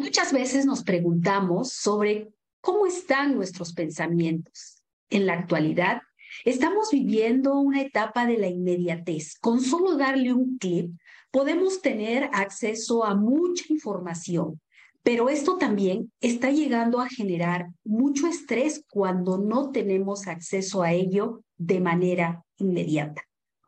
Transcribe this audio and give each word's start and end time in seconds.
Muchas 0.00 0.32
veces 0.32 0.64
nos 0.64 0.82
preguntamos 0.82 1.74
sobre 1.74 2.32
cómo 2.62 2.86
están 2.86 3.34
nuestros 3.34 3.74
pensamientos. 3.74 4.82
En 5.10 5.26
la 5.26 5.34
actualidad, 5.34 6.00
estamos 6.46 6.88
viviendo 6.90 7.58
una 7.60 7.82
etapa 7.82 8.24
de 8.24 8.38
la 8.38 8.46
inmediatez. 8.46 9.38
Con 9.38 9.60
solo 9.60 9.98
darle 9.98 10.32
un 10.32 10.56
clic, 10.56 10.90
podemos 11.30 11.82
tener 11.82 12.30
acceso 12.32 13.04
a 13.04 13.14
mucha 13.14 13.64
información, 13.68 14.58
pero 15.02 15.28
esto 15.28 15.58
también 15.58 16.10
está 16.22 16.50
llegando 16.50 17.02
a 17.02 17.10
generar 17.10 17.66
mucho 17.84 18.26
estrés 18.26 18.82
cuando 18.88 19.36
no 19.36 19.70
tenemos 19.70 20.28
acceso 20.28 20.82
a 20.82 20.94
ello 20.94 21.42
de 21.58 21.78
manera 21.78 22.42
inmediata. 22.56 23.22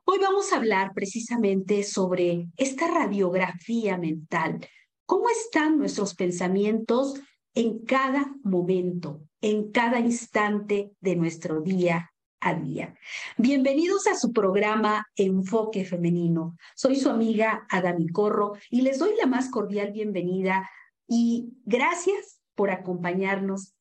Hoy 0.07 0.19
vamos 0.19 0.51
a 0.51 0.57
hablar 0.57 0.93
precisamente 0.95 1.83
sobre 1.83 2.49
esta 2.57 2.89
radiografía 2.89 3.99
mental 3.99 4.67
¿Cómo 5.13 5.29
están 5.29 5.77
nuestros 5.77 6.15
pensamientos 6.15 7.21
en 7.53 7.85
cada 7.85 8.35
momento, 8.45 9.21
en 9.43 9.71
cada 9.71 10.01
instante 10.01 10.93
de 11.03 11.17
nuestro 11.17 11.61
día 11.61 12.15
a 12.41 12.55
día? 12.55 12.95
Bienvenidos 13.37 14.07
a 14.07 14.15
su 14.15 14.33
programa 14.33 15.05
Enfoque 15.15 15.85
Femenino. 15.85 16.57
Soy 16.75 16.97
su 16.97 17.11
amiga 17.11 17.67
Adami 17.69 18.09
Corro 18.09 18.55
y 18.71 18.81
les 18.81 19.01
doy 19.01 19.15
la 19.19 19.27
más 19.27 19.51
cordial 19.51 19.93
bienvenida 19.93 20.67
y 21.07 21.53
gracias 21.67 22.41
por 22.55 22.71
acompañarnos 22.71 23.75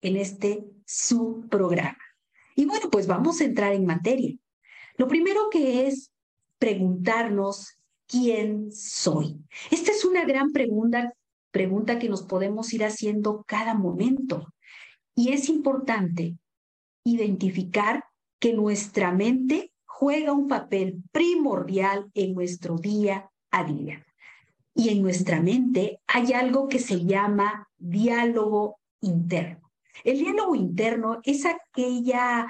en 0.00 0.16
este 0.16 0.64
su 0.86 1.46
programa. 1.50 1.98
Y 2.56 2.64
bueno, 2.64 2.88
pues 2.88 3.06
vamos 3.06 3.42
a 3.42 3.44
entrar 3.44 3.74
en 3.74 3.84
materia. 3.84 4.34
Lo 4.96 5.08
primero 5.08 5.50
que 5.50 5.86
es 5.86 6.10
preguntarnos 6.58 7.79
¿quién 8.10 8.72
soy? 8.72 9.38
Esta 9.70 9.92
es 9.92 10.04
una 10.04 10.24
gran 10.24 10.50
pregunta, 10.52 11.14
pregunta 11.50 11.98
que 11.98 12.08
nos 12.08 12.22
podemos 12.22 12.72
ir 12.72 12.84
haciendo 12.84 13.44
cada 13.46 13.74
momento. 13.74 14.52
Y 15.14 15.32
es 15.32 15.48
importante 15.48 16.36
identificar 17.04 18.04
que 18.40 18.52
nuestra 18.52 19.12
mente 19.12 19.72
juega 19.84 20.32
un 20.32 20.48
papel 20.48 21.02
primordial 21.12 22.10
en 22.14 22.34
nuestro 22.34 22.76
día 22.76 23.30
a 23.50 23.64
día. 23.64 24.04
Y 24.74 24.88
en 24.88 25.02
nuestra 25.02 25.40
mente 25.40 26.00
hay 26.06 26.32
algo 26.32 26.68
que 26.68 26.78
se 26.78 27.04
llama 27.04 27.68
diálogo 27.76 28.78
interno. 29.00 29.70
El 30.04 30.18
diálogo 30.18 30.54
interno 30.54 31.20
es 31.22 31.44
aquella 31.44 32.46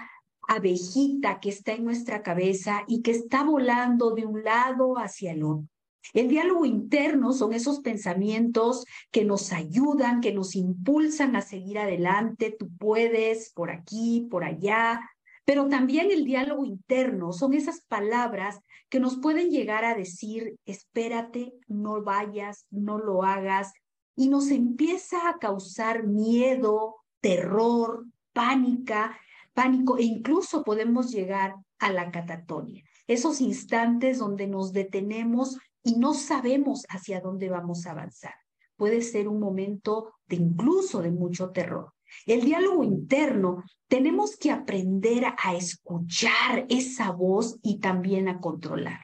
abejita 0.51 1.39
que 1.39 1.49
está 1.49 1.75
en 1.75 1.85
nuestra 1.85 2.25
cabeza 2.25 2.83
y 2.89 3.03
que 3.03 3.13
está 3.13 3.45
volando 3.45 4.11
de 4.11 4.27
un 4.27 4.43
lado 4.43 4.99
hacia 4.99 5.31
el 5.31 5.45
otro. 5.45 5.69
El 6.13 6.27
diálogo 6.27 6.65
interno 6.65 7.33
son 7.33 7.53
esos 7.53 7.79
pensamientos 7.79 8.85
que 9.13 9.25
nos 9.25 9.53
ayudan, 9.53 10.21
que 10.21 10.33
nos 10.33 10.57
impulsan 10.57 11.37
a 11.37 11.41
seguir 11.41 11.79
adelante. 11.79 12.57
Tú 12.59 12.69
puedes 12.79 13.53
por 13.53 13.71
aquí, 13.71 14.27
por 14.29 14.43
allá. 14.43 15.01
Pero 15.45 15.69
también 15.69 16.11
el 16.11 16.25
diálogo 16.25 16.65
interno 16.65 17.33
son 17.33 17.55
esas 17.55 17.83
palabras 17.83 18.59
que 18.89 18.99
nos 18.99 19.19
pueden 19.19 19.51
llegar 19.51 19.85
a 19.85 19.95
decir, 19.95 20.57
espérate, 20.65 21.53
no 21.69 22.03
vayas, 22.03 22.67
no 22.71 22.99
lo 22.99 23.23
hagas. 23.23 23.73
Y 24.17 24.29
nos 24.29 24.51
empieza 24.51 25.29
a 25.29 25.39
causar 25.39 26.09
miedo, 26.09 26.97
terror, 27.21 28.07
pánica 28.33 29.17
pánico 29.55 29.99
e 29.99 30.05
incluso 30.05 30.63
podemos 30.65 31.11
llegar 31.11 31.55
a 31.79 31.93
la 31.93 32.11
catatonia. 32.11 32.83
Esos 33.07 33.41
instantes 33.41 34.19
donde 34.19 34.47
nos 34.47 34.73
detenemos 34.73 35.59
y 35.83 35.97
no 35.97 36.15
sabemos 36.15 36.85
hacia 36.89 37.21
dónde 37.21 37.49
vamos 37.49 37.87
a 37.87 37.93
avanzar. 37.93 38.35
Puede 38.77 39.03
ser 39.03 39.29
un 39.29 39.41
momento 39.41 40.15
de 40.27 40.37
incluso 40.37 41.03
de 41.03 41.11
mucho 41.11 41.51
terror. 41.51 41.93
El 42.27 42.45
diálogo 42.45 42.83
interno, 42.83 43.65
tenemos 43.89 44.37
que 44.37 44.51
aprender 44.51 45.25
a 45.25 45.55
escuchar 45.55 46.67
esa 46.69 47.11
voz 47.11 47.59
y 47.63 47.79
también 47.79 48.29
a 48.29 48.41
controlar. 48.41 49.01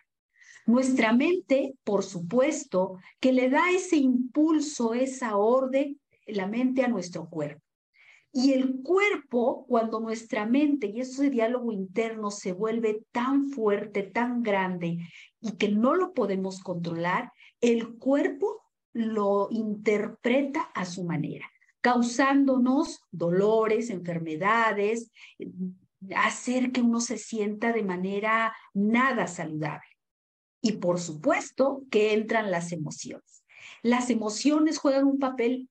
Nuestra 0.67 1.13
mente, 1.13 1.75
por 1.85 2.03
supuesto, 2.03 2.99
que 3.21 3.33
le 3.33 3.51
da 3.51 3.71
ese 3.71 3.97
impulso, 3.97 4.95
esa 4.95 5.37
orden, 5.37 6.01
la 6.27 6.47
mente 6.47 6.83
a 6.83 6.89
nuestro 6.89 7.29
cuerpo. 7.29 7.66
Y 8.39 8.53
el 8.53 8.83
cuerpo, 8.83 9.65
cuando 9.67 9.99
nuestra 9.99 10.45
mente 10.45 10.89
y 10.89 11.01
ese 11.01 11.31
diálogo 11.31 11.73
interno 11.73 12.31
se 12.31 12.53
vuelve 12.53 13.03
tan 13.11 13.49
fuerte, 13.49 14.03
tan 14.03 14.43
grande 14.43 14.99
y 15.41 15.53
que 15.53 15.71
no 15.71 15.95
lo 15.95 16.13
podemos 16.13 16.61
controlar, 16.61 17.33
el 17.63 17.97
cuerpo 17.97 18.61
lo 18.93 19.49
interpreta 19.51 20.71
a 20.75 20.85
su 20.85 21.05
manera, 21.05 21.51
causándonos 21.81 23.01
dolores, 23.11 23.89
enfermedades, 23.89 25.11
hacer 26.15 26.73
que 26.73 26.83
uno 26.83 27.01
se 27.01 27.17
sienta 27.17 27.73
de 27.73 27.85
manera 27.85 28.55
nada 28.75 29.29
saludable. 29.29 29.89
Y 30.61 30.73
por 30.73 31.01
supuesto 31.01 31.85
que 31.91 32.13
entran 32.13 32.51
las 32.51 32.71
emociones. 32.73 33.45
Las 33.83 34.11
emociones 34.11 34.77
juegan 34.77 35.07
un 35.07 35.19
papel 35.19 35.71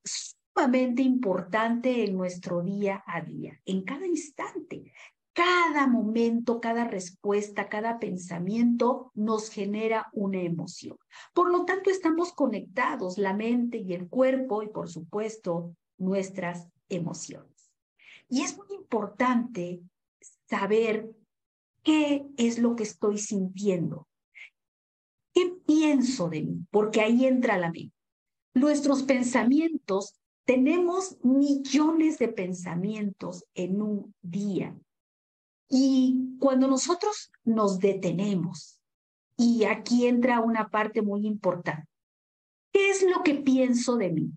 importante 1.04 2.06
en 2.06 2.16
nuestro 2.16 2.62
día 2.62 3.04
a 3.06 3.22
día, 3.22 3.60
en 3.66 3.84
cada 3.84 4.06
instante. 4.06 4.92
Cada 5.34 5.86
momento, 5.88 6.62
cada 6.62 6.86
respuesta, 6.86 7.68
cada 7.68 8.00
pensamiento 8.00 9.12
nos 9.16 9.50
genera 9.50 10.08
una 10.14 10.42
emoción. 10.42 10.98
Por 11.34 11.52
lo 11.52 11.66
tanto, 11.66 11.90
estamos 11.90 12.32
conectados, 12.32 13.18
la 13.18 13.34
mente 13.34 13.80
y 13.80 13.94
el 13.94 14.08
cuerpo 14.08 14.64
y, 14.64 14.70
por 14.70 14.88
supuesto, 14.88 15.76
nuestras 15.98 16.70
emociones. 16.88 17.70
Y 18.30 18.44
es 18.44 18.56
muy 18.58 18.68
importante 18.76 19.82
saber 20.50 21.12
qué 21.84 22.26
es 22.38 22.58
lo 22.58 22.78
que 22.78 22.84
estoy 22.84 23.18
sintiendo, 23.18 24.08
qué 25.34 25.54
pienso 25.68 26.30
de 26.30 26.44
mí, 26.44 26.66
porque 26.72 27.02
ahí 27.02 27.26
entra 27.26 27.58
la 27.58 27.72
mente. 27.72 27.94
Nuestros 28.54 29.04
pensamientos 29.04 30.18
tenemos 30.46 31.18
millones 31.24 32.20
de 32.20 32.28
pensamientos 32.30 33.44
en 33.56 33.82
un 33.82 34.16
día. 34.22 34.76
Y 35.70 36.38
cuando 36.40 36.68
nosotros 36.68 37.32
nos 37.44 37.80
detenemos, 37.80 38.80
y 39.38 39.66
aquí 39.66 40.06
entra 40.06 40.40
una 40.40 40.70
parte 40.70 41.02
muy 41.02 41.26
importante, 41.26 41.88
¿qué 42.72 42.90
es 42.90 43.04
lo 43.04 43.24
que 43.24 43.36
pienso 43.36 43.98
de 43.98 44.12
mí? 44.12 44.32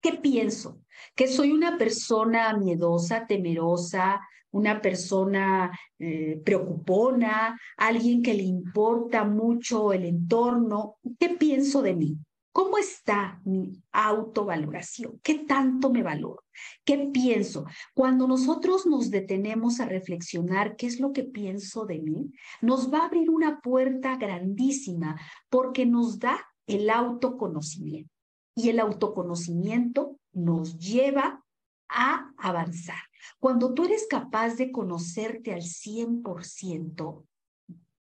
¿Qué 0.00 0.12
pienso? 0.12 0.80
Que 1.14 1.26
soy 1.26 1.52
una 1.52 1.76
persona 1.76 2.56
miedosa, 2.56 3.26
temerosa, 3.26 4.20
una 4.52 4.80
persona 4.80 5.76
eh, 5.98 6.40
preocupona, 6.44 7.60
alguien 7.76 8.22
que 8.22 8.34
le 8.34 8.44
importa 8.44 9.24
mucho 9.24 9.92
el 9.92 10.04
entorno. 10.04 10.96
¿Qué 11.18 11.30
pienso 11.30 11.82
de 11.82 11.94
mí? 11.94 12.16
¿Cómo 12.56 12.78
está 12.78 13.38
mi 13.44 13.82
autovaloración? 13.92 15.20
¿Qué 15.22 15.40
tanto 15.40 15.92
me 15.92 16.02
valoro? 16.02 16.42
¿Qué 16.86 17.10
pienso? 17.12 17.66
Cuando 17.92 18.26
nosotros 18.26 18.86
nos 18.86 19.10
detenemos 19.10 19.78
a 19.78 19.84
reflexionar 19.84 20.74
qué 20.74 20.86
es 20.86 20.98
lo 20.98 21.12
que 21.12 21.24
pienso 21.24 21.84
de 21.84 21.98
mí, 21.98 22.32
nos 22.62 22.90
va 22.90 23.00
a 23.00 23.04
abrir 23.08 23.28
una 23.28 23.60
puerta 23.60 24.16
grandísima 24.16 25.20
porque 25.50 25.84
nos 25.84 26.18
da 26.18 26.46
el 26.66 26.88
autoconocimiento. 26.88 28.10
Y 28.54 28.70
el 28.70 28.80
autoconocimiento 28.80 30.18
nos 30.32 30.78
lleva 30.78 31.44
a 31.90 32.32
avanzar. 32.38 33.02
Cuando 33.38 33.74
tú 33.74 33.84
eres 33.84 34.06
capaz 34.08 34.56
de 34.56 34.72
conocerte 34.72 35.52
al 35.52 35.60
100%, 35.60 37.26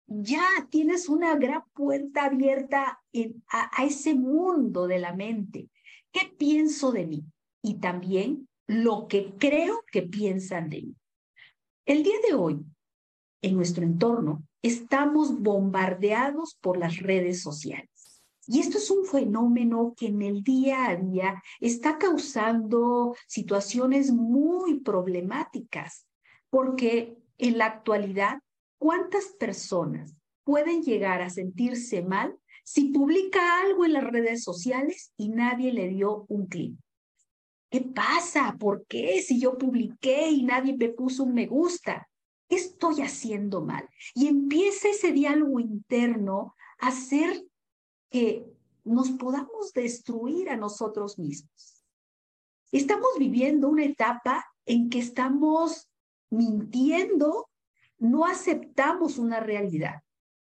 ya 0.10 0.68
tienes 0.70 1.08
una 1.08 1.36
gran 1.36 1.64
puerta 1.74 2.26
abierta 2.26 3.02
a, 3.52 3.84
ese 3.86 4.16
mundo 4.16 4.88
de 4.88 5.00
la 5.00 5.14
mente. 5.14 5.70
¿Qué 6.12 6.34
pienso 6.38 6.92
de 6.92 7.06
mí? 7.06 7.24
Y 7.62 7.76
también 7.76 8.48
lo 8.68 9.08
que 9.08 9.34
creo 9.38 9.84
que 9.92 10.02
piensan 10.02 10.70
de 10.70 10.82
mí. 10.82 10.96
El 11.86 12.04
día 12.04 12.16
de 12.28 12.34
hoy, 12.34 12.60
en 13.42 13.56
nuestro 13.56 13.84
entorno, 13.84 14.44
estamos 14.62 15.40
bombardeados 15.40 16.58
por 16.60 16.78
las 16.78 16.98
redes 16.98 17.42
sociales. 17.42 17.90
Y 18.48 18.60
esto 18.60 18.80
es 18.80 18.90
un 18.90 19.06
fenómeno 19.06 19.94
que 19.96 20.08
en 20.08 20.24
el 20.24 20.44
día 20.44 20.90
a 20.90 20.96
día 20.96 21.44
está 21.60 22.00
causando 22.00 23.16
situaciones 23.28 24.12
muy 24.12 24.80
problemáticas, 24.80 26.08
porque 26.50 27.16
en 27.38 27.60
la 27.60 27.68
actualidad 27.68 28.40
¿Cuántas 28.80 29.28
personas 29.40 30.16
pueden 30.44 30.82
llegar 30.82 31.22
a 31.22 31.30
sentirse 31.30 32.02
mal 32.02 32.40
si 32.64 32.86
publica 32.86 33.62
algo 33.62 33.86
en 33.86 33.94
las 33.94 34.06
redes 34.06 34.44
sociales 34.44 35.14
y 35.18 35.30
nadie 35.30 35.72
le 35.74 35.90
dio 35.90 36.26
un 36.30 36.48
clic? 36.48 36.76
¿Qué 37.70 37.82
pasa? 37.82 38.56
¿Por 38.60 38.86
qué? 38.88 39.22
Si 39.22 39.40
yo 39.40 39.58
publiqué 39.58 40.32
y 40.32 40.44
nadie 40.44 40.76
me 40.76 40.90
puso 40.90 41.24
un 41.24 41.34
me 41.34 41.46
gusta. 41.46 42.10
¿Qué 42.48 42.56
estoy 42.56 43.02
haciendo 43.02 43.62
mal? 43.62 43.88
Y 44.16 44.28
empieza 44.28 44.90
ese 44.90 45.12
diálogo 45.12 45.60
interno 45.60 46.56
a 46.80 46.88
hacer 46.88 47.46
que 48.10 48.46
nos 48.84 49.12
podamos 49.12 49.72
destruir 49.74 50.50
a 50.50 50.58
nosotros 50.58 51.20
mismos. 51.20 51.84
Estamos 52.72 53.10
viviendo 53.20 53.68
una 53.68 53.84
etapa 53.84 54.46
en 54.66 54.90
que 54.90 55.00
estamos 55.00 55.90
mintiendo, 56.32 57.49
no 58.00 58.26
aceptamos 58.26 59.18
una 59.18 59.40
realidad. 59.40 60.02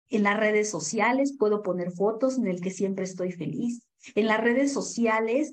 En 0.09 0.23
las 0.23 0.37
redes 0.37 0.69
sociales 0.69 1.35
puedo 1.37 1.63
poner 1.63 1.91
fotos 1.91 2.37
en 2.37 2.47
el 2.47 2.61
que 2.61 2.69
siempre 2.69 3.05
estoy 3.05 3.31
feliz. 3.31 3.83
En 4.13 4.27
las 4.27 4.39
redes 4.39 4.71
sociales 4.71 5.51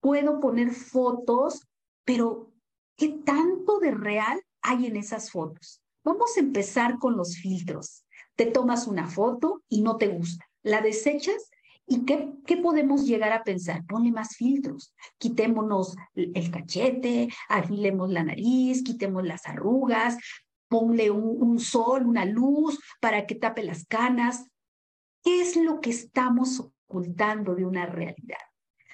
puedo 0.00 0.40
poner 0.40 0.70
fotos, 0.72 1.68
pero 2.04 2.52
¿qué 2.96 3.10
tanto 3.24 3.78
de 3.78 3.92
real 3.92 4.42
hay 4.60 4.86
en 4.86 4.96
esas 4.96 5.30
fotos? 5.30 5.80
Vamos 6.02 6.36
a 6.36 6.40
empezar 6.40 6.98
con 6.98 7.16
los 7.16 7.36
filtros. 7.36 8.04
Te 8.34 8.46
tomas 8.46 8.88
una 8.88 9.06
foto 9.06 9.62
y 9.68 9.82
no 9.82 9.98
te 9.98 10.08
gusta, 10.08 10.44
la 10.62 10.80
desechas 10.80 11.50
¿Y 11.86 12.04
qué, 12.04 12.56
podemos 12.62 13.04
llegar 13.06 13.32
a 13.32 13.42
pensar? 13.42 13.84
Ponle 13.86 14.12
más 14.12 14.36
filtros, 14.36 14.94
quitémonos 15.18 15.96
el 16.14 16.50
cachete, 16.50 17.28
afilemos 17.48 18.10
la 18.10 18.24
nariz, 18.24 18.82
quitemos 18.82 19.24
las 19.24 19.46
arrugas, 19.46 20.16
ponle 20.72 21.10
un, 21.10 21.36
un, 21.42 21.60
sol, 21.60 22.06
una 22.06 22.24
luz 22.24 22.80
para 22.98 23.26
que 23.26 23.34
tape 23.34 23.62
las 23.62 23.84
canas. 23.84 24.46
¿Qué 25.22 25.42
es 25.42 25.54
lo 25.54 25.82
que 25.82 25.90
estamos 25.90 26.60
ocultando 26.60 27.54
de 27.54 27.66
una 27.66 27.84
realidad? 27.84 28.38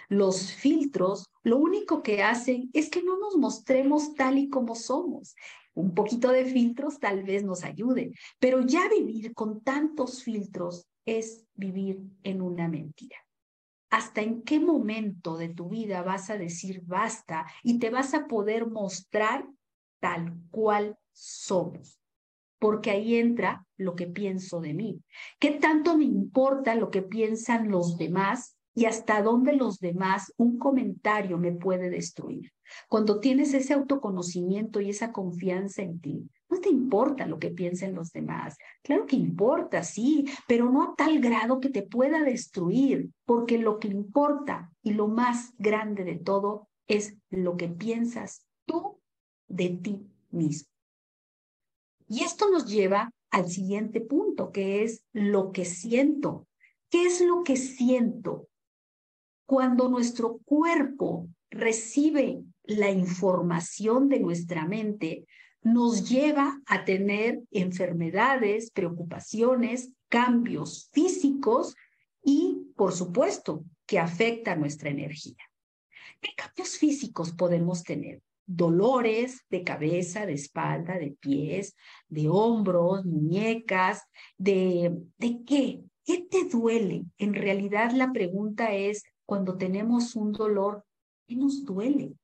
Los 0.09 0.53
filtros 0.53 1.29
lo 1.45 1.59
único 1.59 2.03
que 2.03 2.25
hacen 2.25 2.69
es 2.73 2.91
que 2.91 3.03
no 3.03 3.17
nos 3.17 3.37
mostremos 3.37 4.15
tal 4.15 4.39
y 4.39 4.49
como 4.49 4.75
somos. 4.75 5.37
Un 5.75 5.95
poquito 5.95 6.33
de 6.33 6.45
filtros 6.45 6.99
tal 6.99 7.23
vez 7.23 7.45
nos 7.45 7.63
ayude, 7.63 8.13
pero 8.41 8.67
ya 8.67 8.89
vivir 8.89 9.33
con 9.35 9.63
tantos 9.63 10.25
filtros 10.25 10.89
es 11.07 11.47
vivir 11.55 12.03
en 12.25 12.43
una 12.43 12.67
mentira. 12.67 13.17
¿Hasta 13.89 14.21
en 14.21 14.43
qué 14.43 14.59
momento 14.59 15.37
de 15.37 15.49
tu 15.49 15.69
vida 15.69 16.03
vas 16.03 16.29
a 16.31 16.37
decir 16.37 16.83
basta 16.85 17.47
y 17.63 17.79
te 17.79 17.91
vas 17.91 18.13
a 18.13 18.27
poder 18.27 18.67
mostrar 18.67 19.47
tal 20.01 20.35
cual 20.51 20.99
somos? 21.13 22.01
Porque 22.59 22.91
ahí 22.91 23.17
entra 23.17 23.67
lo 23.77 23.95
que 23.95 24.07
pienso 24.07 24.61
de 24.61 24.75
mí. 24.75 25.03
¿Qué 25.39 25.53
tanto 25.53 25.97
me 25.97 26.05
importa 26.05 26.75
lo 26.75 26.91
que 26.91 27.03
piensan 27.03 27.71
los 27.71 27.97
demás 27.97 28.57
y 28.75 28.87
hasta 28.87 29.23
dónde 29.23 29.53
los 29.53 29.79
demás 29.79 30.33
un 30.37 30.59
comentario 30.59 31.39
me 31.39 31.53
puede 31.53 31.91
destruir? 31.91 32.53
Cuando 32.89 33.21
tienes 33.21 33.55
ese 33.55 33.75
autoconocimiento 33.75 34.81
y 34.81 34.91
esa 34.91 35.13
confianza 35.13 35.83
en 35.83 36.01
ti, 36.01 36.29
no 36.51 36.61
te 36.61 36.69
importa 36.69 37.27
lo 37.27 37.39
que 37.39 37.51
piensen 37.51 37.95
los 37.95 38.11
demás. 38.11 38.57
Claro 38.83 39.07
que 39.07 39.17
importa, 39.17 39.83
sí, 39.83 40.27
pero 40.47 40.71
no 40.71 40.83
a 40.83 40.95
tal 40.97 41.21
grado 41.21 41.61
que 41.61 41.69
te 41.69 41.83
pueda 41.83 42.23
destruir, 42.23 43.11
porque 43.25 43.59
lo 43.59 43.79
que 43.79 43.89
importa 43.89 44.73
y 44.83 44.93
lo 44.93 45.09
más 45.09 45.53
grande 45.59 46.05
de 46.05 46.17
todo 46.17 46.69
es 46.87 47.17
lo 47.31 47.57
que 47.57 47.69
piensas 47.69 48.47
tú 48.65 48.98
de 49.49 49.71
ti 49.71 50.01
mismo. 50.31 50.71
Y 52.09 52.23
esto 52.23 52.51
nos 52.51 52.67
lleva 52.67 53.11
al 53.31 53.51
siguiente 53.51 54.01
punto, 54.01 54.51
que 54.53 54.83
es 54.83 55.05
lo 55.13 55.53
que 55.53 55.65
siento. 55.65 56.47
¿Qué 56.91 57.05
es 57.05 57.21
lo 57.21 57.43
que 57.45 57.57
siento? 57.57 58.49
Cuando 59.47 59.89
nuestro 59.89 60.39
cuerpo 60.45 61.29
recibe 61.51 62.43
la 62.65 62.91
información 62.91 64.09
de 64.09 64.21
nuestra 64.21 64.67
mente, 64.67 65.27
nos 65.63 66.09
lleva 66.09 66.61
a 66.67 66.85
tener 66.85 67.41
enfermedades, 67.51 68.71
preocupaciones, 68.71 69.93
cambios 70.09 70.89
físicos 70.93 71.75
y, 72.23 72.73
por 72.77 72.93
supuesto, 72.93 73.65
que 73.87 73.99
afecta 73.99 74.57
nuestra 74.57 74.91
energía. 74.91 75.37
¿Qué 76.21 76.31
cambios 76.37 76.77
físicos 76.77 77.33
podemos 77.33 77.83
tener? 77.83 78.23
Dolores 78.51 79.45
de 79.51 79.63
cabeza, 79.63 80.25
de 80.27 80.33
espalda, 80.33 80.99
de 80.99 81.17
pies, 81.21 81.77
de 82.09 82.29
hombros, 82.29 83.05
muñecas, 83.05 84.03
de, 84.39 84.97
¿de 85.19 85.45
qué? 85.45 85.83
¿Qué 86.05 86.27
te 86.31 86.49
duele? 86.49 87.05
En 87.19 87.35
realidad 87.35 87.93
la 87.93 88.11
pregunta 88.13 88.73
es, 88.73 89.05
cuando 89.27 89.59
tenemos 89.59 90.17
un 90.17 90.33
dolor, 90.33 90.85
¿qué 91.27 91.37
nos 91.37 91.65
duele? 91.65 92.15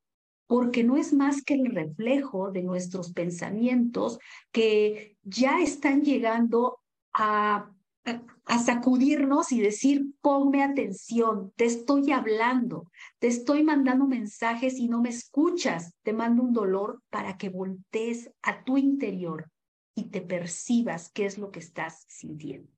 porque 0.47 0.85
no 0.85 0.97
es 0.97 1.13
más 1.13 1.43
que 1.43 1.55
el 1.55 1.67
reflejo 1.67 2.51
de 2.51 2.63
nuestros 2.63 3.13
pensamientos 3.13 4.19
que 4.53 5.17
ya 5.23 5.61
están 5.63 6.03
llegando 6.03 6.81
a, 7.13 7.71
a, 8.05 8.59
sacudirnos 8.59 9.53
y 9.53 9.61
decir, 9.61 10.07
ponme 10.21 10.63
atención, 10.63 11.53
te 11.57 11.65
estoy 11.65 12.13
hablando, 12.13 12.91
te 13.19 13.29
estoy 13.29 13.63
mandando 13.63 14.07
mensajes 14.07 14.79
y 14.79 14.89
no 14.89 15.01
me 15.01 15.09
escuchas, 15.09 15.95
te 16.03 16.13
mando 16.13 16.43
un 16.43 16.53
dolor 16.53 17.03
para 17.11 17.37
que 17.37 17.49
voltees 17.49 18.31
a 18.43 18.65
tu 18.65 18.77
interior 18.77 19.51
y 19.95 20.11
te 20.11 20.21
percibas 20.21 21.11
qué 21.13 21.27
es 21.27 21.39
lo 21.39 21.51
que 21.51 21.61
estás 21.61 22.05
sintiendo. 22.09 22.71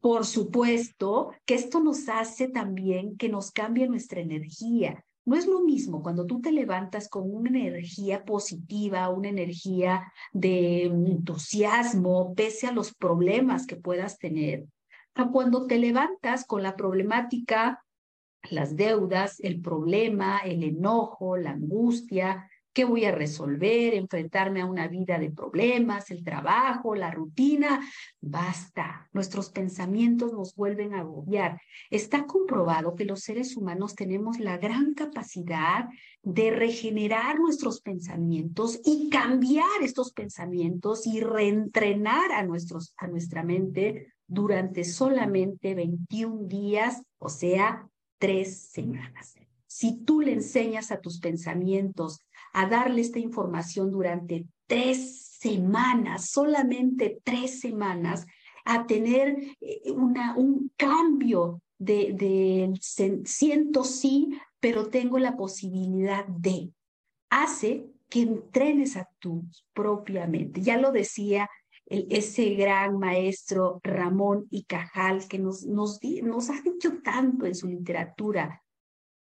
Por 0.00 0.24
supuesto 0.24 1.32
que 1.44 1.54
esto 1.54 1.80
nos 1.80 2.08
hace 2.08 2.48
también 2.48 3.16
que 3.16 3.28
nos 3.28 3.50
cambie 3.50 3.86
nuestra 3.86 4.20
energía, 4.20 5.04
no 5.24 5.36
es 5.36 5.46
lo 5.46 5.60
mismo 5.60 6.02
cuando 6.02 6.26
tú 6.26 6.40
te 6.40 6.52
levantas 6.52 7.08
con 7.08 7.32
una 7.32 7.50
energía 7.50 8.24
positiva, 8.24 9.08
una 9.10 9.28
energía 9.28 10.12
de 10.32 10.84
entusiasmo, 10.84 12.34
pese 12.34 12.66
a 12.66 12.72
los 12.72 12.94
problemas 12.94 13.66
que 13.66 13.76
puedas 13.76 14.18
tener, 14.18 14.66
a 15.14 15.30
cuando 15.30 15.66
te 15.66 15.78
levantas 15.78 16.44
con 16.46 16.62
la 16.62 16.76
problemática, 16.76 17.84
las 18.50 18.76
deudas, 18.76 19.38
el 19.40 19.60
problema, 19.60 20.38
el 20.38 20.64
enojo, 20.64 21.36
la 21.36 21.50
angustia, 21.50 22.48
¿Qué 22.72 22.84
voy 22.84 23.04
a 23.04 23.12
resolver? 23.12 23.94
Enfrentarme 23.94 24.60
a 24.60 24.66
una 24.66 24.86
vida 24.86 25.18
de 25.18 25.30
problemas, 25.30 26.10
el 26.12 26.22
trabajo, 26.22 26.94
la 26.94 27.10
rutina. 27.10 27.80
Basta. 28.20 29.08
Nuestros 29.12 29.50
pensamientos 29.50 30.32
nos 30.32 30.54
vuelven 30.54 30.94
a 30.94 31.00
agobiar. 31.00 31.60
Está 31.90 32.26
comprobado 32.26 32.94
que 32.94 33.04
los 33.04 33.20
seres 33.20 33.56
humanos 33.56 33.96
tenemos 33.96 34.38
la 34.38 34.56
gran 34.58 34.94
capacidad 34.94 35.88
de 36.22 36.52
regenerar 36.52 37.40
nuestros 37.40 37.80
pensamientos 37.80 38.80
y 38.84 39.10
cambiar 39.10 39.82
estos 39.82 40.12
pensamientos 40.12 41.08
y 41.08 41.20
reentrenar 41.20 42.30
a, 42.30 42.44
nuestros, 42.44 42.94
a 42.98 43.08
nuestra 43.08 43.42
mente 43.42 44.12
durante 44.28 44.84
solamente 44.84 45.74
21 45.74 46.46
días, 46.46 47.02
o 47.18 47.28
sea, 47.28 47.88
tres 48.18 48.68
semanas. 48.68 49.34
Si 49.66 50.04
tú 50.04 50.20
le 50.20 50.32
enseñas 50.32 50.90
a 50.90 51.00
tus 51.00 51.20
pensamientos 51.20 52.20
a 52.52 52.66
darle 52.66 53.00
esta 53.00 53.18
información 53.18 53.90
durante 53.90 54.46
tres 54.66 55.36
semanas, 55.40 56.30
solamente 56.30 57.20
tres 57.24 57.60
semanas, 57.60 58.26
a 58.64 58.86
tener 58.86 59.36
eh, 59.60 59.90
una, 59.90 60.36
un 60.36 60.70
cambio 60.76 61.62
de, 61.78 62.78
siento 63.24 63.84
sí, 63.84 64.38
pero 64.60 64.88
tengo 64.88 65.18
la 65.18 65.36
posibilidad 65.36 66.26
de, 66.26 66.70
hace 67.30 67.86
que 68.08 68.22
entrenes 68.22 68.96
a 68.96 69.08
tu 69.18 69.44
propiamente. 69.72 70.60
Ya 70.60 70.76
lo 70.76 70.92
decía 70.92 71.48
ese 71.86 72.54
gran 72.54 72.98
maestro 72.98 73.80
Ramón 73.82 74.46
y 74.50 74.64
Cajal, 74.64 75.26
que 75.26 75.38
nos, 75.38 75.64
nos, 75.64 75.98
nos 76.22 76.50
ha 76.50 76.60
dicho 76.62 76.98
tanto 77.02 77.46
en 77.46 77.54
su 77.54 77.66
literatura, 77.66 78.62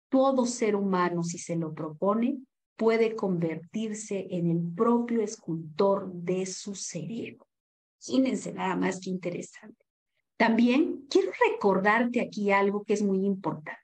todo 0.08 0.46
ser 0.46 0.74
humano, 0.74 1.22
si 1.22 1.38
se 1.38 1.56
lo 1.56 1.74
propone, 1.74 2.38
puede 2.76 3.16
convertirse 3.16 4.26
en 4.30 4.50
el 4.50 4.74
propio 4.74 5.22
escultor 5.22 6.12
de 6.12 6.46
su 6.46 6.74
cerebro. 6.74 7.46
Imagínense 8.06 8.52
nada 8.52 8.76
más 8.76 9.00
que 9.00 9.10
interesante. 9.10 9.84
También 10.36 11.06
quiero 11.08 11.32
recordarte 11.50 12.20
aquí 12.20 12.50
algo 12.50 12.84
que 12.84 12.92
es 12.92 13.02
muy 13.02 13.24
importante. 13.24 13.80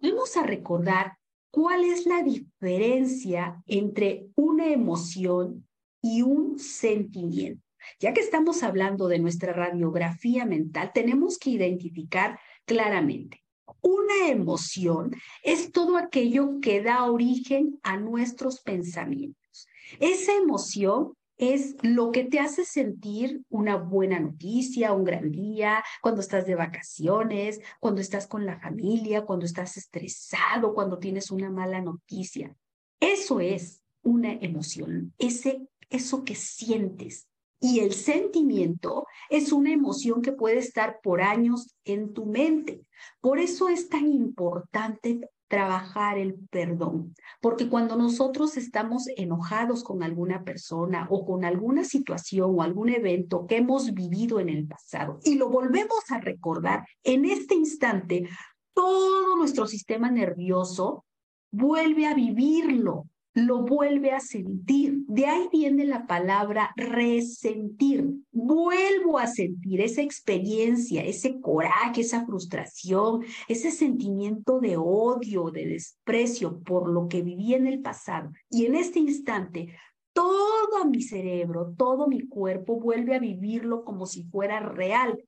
Vamos 0.00 0.36
a 0.36 0.42
recordar 0.42 1.18
cuál 1.50 1.84
es 1.84 2.06
la 2.06 2.22
diferencia 2.22 3.62
entre 3.66 4.26
una 4.34 4.66
emoción 4.72 5.68
y 6.00 6.22
un 6.22 6.58
sentimiento. 6.58 7.62
Ya 8.00 8.14
que 8.14 8.20
estamos 8.20 8.62
hablando 8.62 9.08
de 9.08 9.18
nuestra 9.18 9.52
radiografía 9.52 10.46
mental, 10.46 10.92
tenemos 10.94 11.38
que 11.38 11.50
identificar 11.50 12.38
claramente 12.64 13.41
una 13.82 14.28
emoción 14.28 15.14
es 15.42 15.72
todo 15.72 15.96
aquello 15.96 16.60
que 16.60 16.82
da 16.82 17.10
origen 17.10 17.78
a 17.82 17.96
nuestros 17.96 18.60
pensamientos. 18.60 19.66
Esa 20.00 20.34
emoción 20.34 21.14
es 21.36 21.74
lo 21.82 22.12
que 22.12 22.24
te 22.24 22.38
hace 22.38 22.64
sentir 22.64 23.42
una 23.48 23.76
buena 23.76 24.20
noticia, 24.20 24.92
un 24.92 25.04
gran 25.04 25.32
día, 25.32 25.82
cuando 26.00 26.20
estás 26.20 26.46
de 26.46 26.54
vacaciones, 26.54 27.60
cuando 27.80 28.00
estás 28.00 28.26
con 28.28 28.46
la 28.46 28.60
familia, 28.60 29.24
cuando 29.24 29.44
estás 29.44 29.76
estresado, 29.76 30.72
cuando 30.72 30.98
tienes 30.98 31.30
una 31.30 31.50
mala 31.50 31.80
noticia. 31.80 32.54
Eso 33.00 33.40
es 33.40 33.82
una 34.02 34.32
emoción, 34.32 35.12
ese, 35.18 35.66
eso 35.90 36.24
que 36.24 36.36
sientes. 36.36 37.26
Y 37.64 37.78
el 37.78 37.92
sentimiento 37.94 39.06
es 39.30 39.52
una 39.52 39.72
emoción 39.72 40.20
que 40.20 40.32
puede 40.32 40.58
estar 40.58 40.98
por 41.00 41.22
años 41.22 41.76
en 41.84 42.12
tu 42.12 42.26
mente. 42.26 42.84
Por 43.20 43.38
eso 43.38 43.68
es 43.68 43.88
tan 43.88 44.12
importante 44.12 45.20
trabajar 45.46 46.18
el 46.18 46.34
perdón, 46.50 47.14
porque 47.40 47.68
cuando 47.68 47.94
nosotros 47.94 48.56
estamos 48.56 49.04
enojados 49.16 49.84
con 49.84 50.02
alguna 50.02 50.42
persona 50.42 51.06
o 51.08 51.24
con 51.24 51.44
alguna 51.44 51.84
situación 51.84 52.52
o 52.52 52.62
algún 52.62 52.88
evento 52.88 53.46
que 53.46 53.58
hemos 53.58 53.92
vivido 53.94 54.40
en 54.40 54.48
el 54.48 54.66
pasado 54.66 55.20
y 55.22 55.36
lo 55.36 55.50
volvemos 55.50 56.10
a 56.10 56.18
recordar, 56.18 56.84
en 57.04 57.26
este 57.26 57.54
instante 57.54 58.26
todo 58.74 59.36
nuestro 59.36 59.66
sistema 59.66 60.10
nervioso 60.10 61.04
vuelve 61.52 62.06
a 62.06 62.14
vivirlo 62.14 63.06
lo 63.34 63.62
vuelve 63.62 64.12
a 64.12 64.20
sentir. 64.20 64.98
De 65.06 65.26
ahí 65.26 65.48
viene 65.50 65.84
la 65.84 66.06
palabra 66.06 66.72
resentir. 66.76 68.06
Vuelvo 68.30 69.18
a 69.18 69.26
sentir 69.26 69.80
esa 69.80 70.02
experiencia, 70.02 71.02
ese 71.04 71.40
coraje, 71.40 72.02
esa 72.02 72.26
frustración, 72.26 73.24
ese 73.48 73.70
sentimiento 73.70 74.60
de 74.60 74.76
odio, 74.76 75.50
de 75.50 75.66
desprecio 75.66 76.60
por 76.60 76.90
lo 76.90 77.08
que 77.08 77.22
viví 77.22 77.54
en 77.54 77.66
el 77.66 77.80
pasado. 77.80 78.30
Y 78.50 78.66
en 78.66 78.74
este 78.74 78.98
instante, 78.98 79.74
todo 80.12 80.84
mi 80.90 81.02
cerebro, 81.02 81.74
todo 81.76 82.06
mi 82.06 82.28
cuerpo 82.28 82.78
vuelve 82.78 83.14
a 83.14 83.20
vivirlo 83.20 83.84
como 83.84 84.06
si 84.06 84.24
fuera 84.24 84.60
real. 84.60 85.24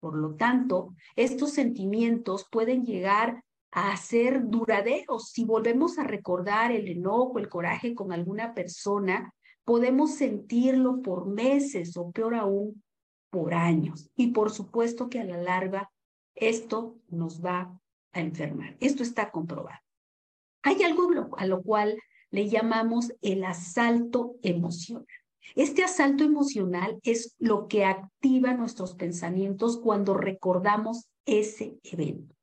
Por 0.00 0.16
lo 0.16 0.34
tanto, 0.34 0.94
estos 1.16 1.52
sentimientos 1.52 2.46
pueden 2.50 2.84
llegar 2.84 3.44
a 3.74 3.96
ser 3.96 4.48
duraderos. 4.48 5.30
Si 5.30 5.44
volvemos 5.44 5.98
a 5.98 6.04
recordar 6.04 6.70
el 6.70 6.86
enojo, 6.88 7.40
el 7.40 7.48
coraje 7.48 7.92
con 7.94 8.12
alguna 8.12 8.54
persona, 8.54 9.34
podemos 9.64 10.14
sentirlo 10.14 11.02
por 11.02 11.26
meses 11.26 11.96
o 11.96 12.12
peor 12.12 12.36
aún, 12.36 12.82
por 13.30 13.52
años. 13.52 14.08
Y 14.14 14.28
por 14.28 14.52
supuesto 14.52 15.10
que 15.10 15.18
a 15.18 15.24
la 15.24 15.38
larga 15.38 15.90
esto 16.36 17.00
nos 17.08 17.44
va 17.44 17.76
a 18.12 18.20
enfermar. 18.20 18.76
Esto 18.78 19.02
está 19.02 19.32
comprobado. 19.32 19.80
Hay 20.62 20.84
algo 20.84 21.34
a 21.36 21.46
lo 21.46 21.62
cual 21.62 21.98
le 22.30 22.48
llamamos 22.48 23.12
el 23.22 23.44
asalto 23.44 24.36
emocional. 24.42 25.06
Este 25.56 25.82
asalto 25.82 26.22
emocional 26.22 27.00
es 27.02 27.34
lo 27.38 27.66
que 27.66 27.84
activa 27.84 28.54
nuestros 28.54 28.94
pensamientos 28.94 29.78
cuando 29.78 30.14
recordamos 30.14 31.08
ese 31.26 31.76
evento. 31.82 32.34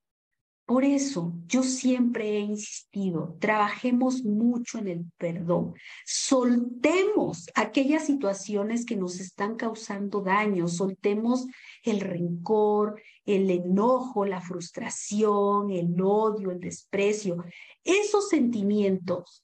Por 0.72 0.86
eso 0.86 1.34
yo 1.48 1.64
siempre 1.64 2.38
he 2.38 2.40
insistido, 2.40 3.36
trabajemos 3.42 4.24
mucho 4.24 4.78
en 4.78 4.88
el 4.88 5.06
perdón, 5.18 5.74
soltemos 6.06 7.50
aquellas 7.56 8.06
situaciones 8.06 8.86
que 8.86 8.96
nos 8.96 9.20
están 9.20 9.58
causando 9.58 10.22
daño, 10.22 10.70
soltemos 10.70 11.46
el 11.84 12.00
rencor, 12.00 13.02
el 13.26 13.50
enojo, 13.52 14.24
la 14.24 14.40
frustración, 14.40 15.72
el 15.72 15.94
odio, 16.02 16.52
el 16.52 16.62
desprecio, 16.62 17.44
esos 17.84 18.30
sentimientos 18.30 19.44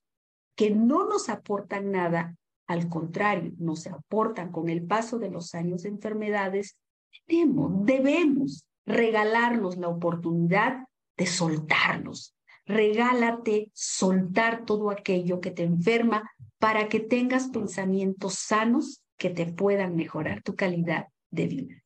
que 0.56 0.70
no 0.70 1.10
nos 1.10 1.28
aportan 1.28 1.92
nada, 1.92 2.38
al 2.68 2.88
contrario, 2.88 3.52
nos 3.58 3.86
aportan 3.88 4.50
con 4.54 4.70
el 4.70 4.82
paso 4.82 5.20
de 5.20 5.30
los 5.30 5.56
años 5.56 5.84
de 5.84 5.90
enfermedades, 5.90 6.80
debemos, 7.28 7.86
debemos 7.86 8.66
regalarnos 8.86 9.76
la 9.76 9.90
oportunidad 9.90 10.87
de 11.18 11.26
soltarlos. 11.26 12.36
Regálate 12.66 13.72
soltar 13.74 14.66
todo 14.66 14.90
aquello 14.92 15.42
que 15.42 15.52
te 15.52 15.64
enferma 15.64 16.30
para 16.60 16.90
que 16.90 17.00
tengas 17.00 17.48
pensamientos 17.48 18.36
sanos 18.36 19.04
que 19.18 19.30
te 19.30 19.46
puedan 19.46 19.96
mejorar 19.96 20.44
tu 20.44 20.56
calidad 20.56 21.08
de 21.32 21.48
vida. 21.48 21.84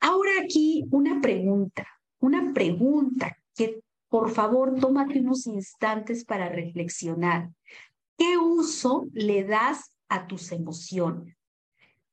Ahora 0.00 0.32
aquí 0.42 0.84
una 0.90 1.20
pregunta, 1.20 1.86
una 2.18 2.52
pregunta 2.52 3.36
que 3.54 3.82
por 4.08 4.30
favor 4.30 4.78
tómate 4.78 5.20
unos 5.20 5.46
instantes 5.46 6.24
para 6.24 6.48
reflexionar. 6.48 7.50
¿Qué 8.18 8.36
uso 8.36 9.06
le 9.12 9.44
das 9.44 9.96
a 10.08 10.26
tus 10.26 10.52
emociones? 10.52 11.36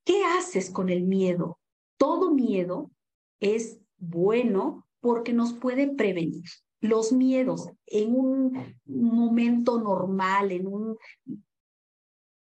¿Qué 0.05 0.24
haces 0.24 0.69
con 0.69 0.89
el 0.89 1.03
miedo? 1.03 1.60
Todo 1.98 2.31
miedo 2.31 2.91
es 3.39 3.79
bueno 3.98 4.88
porque 5.00 5.34
nos 5.34 5.53
puede 5.53 5.88
prevenir. 5.88 6.44
Los 6.82 7.12
miedos 7.12 7.70
en 7.88 8.15
un 8.15 8.77
momento 8.86 9.82
normal, 9.82 10.51
en 10.53 10.65
un, 10.65 10.98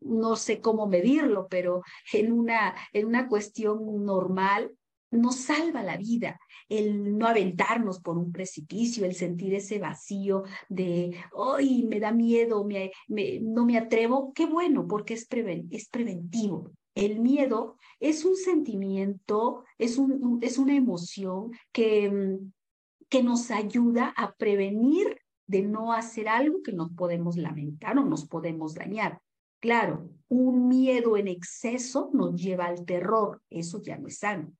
no 0.01 0.37
sé 0.37 0.61
cómo 0.61 0.87
medirlo, 0.87 1.47
pero 1.49 1.83
en 2.13 2.33
una, 2.33 2.75
en 2.93 3.07
una 3.07 3.29
cuestión 3.29 4.05
normal, 4.05 4.73
nos 5.11 5.37
salva 5.37 5.83
la 5.83 5.97
vida. 5.97 6.39
El 6.69 7.17
no 7.17 7.27
aventarnos 7.27 8.01
por 8.01 8.19
un 8.19 8.33
precipicio, 8.33 9.05
el 9.05 9.15
sentir 9.15 9.55
ese 9.55 9.79
vacío 9.79 10.43
de, 10.69 11.17
hoy 11.33 11.85
me 11.85 12.01
da 12.01 12.13
miedo, 12.13 12.65
me, 12.65 12.91
no 13.41 13.65
me 13.65 13.79
atrevo, 13.79 14.33
qué 14.35 14.47
bueno, 14.47 14.87
porque 14.87 15.15
es, 15.15 15.27
es 15.71 15.89
preventivo. 15.89 16.73
El 16.97 17.21
miedo 17.21 17.76
es 18.00 18.25
un 18.25 18.37
sentimiento, 18.37 19.65
es, 19.76 19.99
un, 19.99 20.38
es 20.43 20.57
una 20.57 20.75
emoción 20.75 21.53
que, 21.71 22.11
mm, 22.11 22.53
que 23.11 23.23
nos 23.23 23.50
ayuda 23.50 24.15
a 24.17 24.35
prevenir 24.35 25.21
de 25.47 25.62
no 25.62 25.93
hacer 25.93 26.26
algo 26.26 26.62
que 26.62 26.73
nos 26.73 26.91
podemos 26.93 27.37
lamentar 27.37 27.99
o 27.99 28.05
nos 28.05 28.26
podemos 28.26 28.75
dañar. 28.75 29.21
Claro, 29.61 30.09
un 30.29 30.69
miedo 30.69 31.19
en 31.19 31.29
exceso 31.29 32.11
nos 32.15 32.35
lleva 32.35 32.65
al 32.65 32.87
terror, 32.87 33.43
eso 33.50 33.81
ya 33.83 33.99
no 33.99 34.09
es 34.09 34.19
sano. 34.19 34.53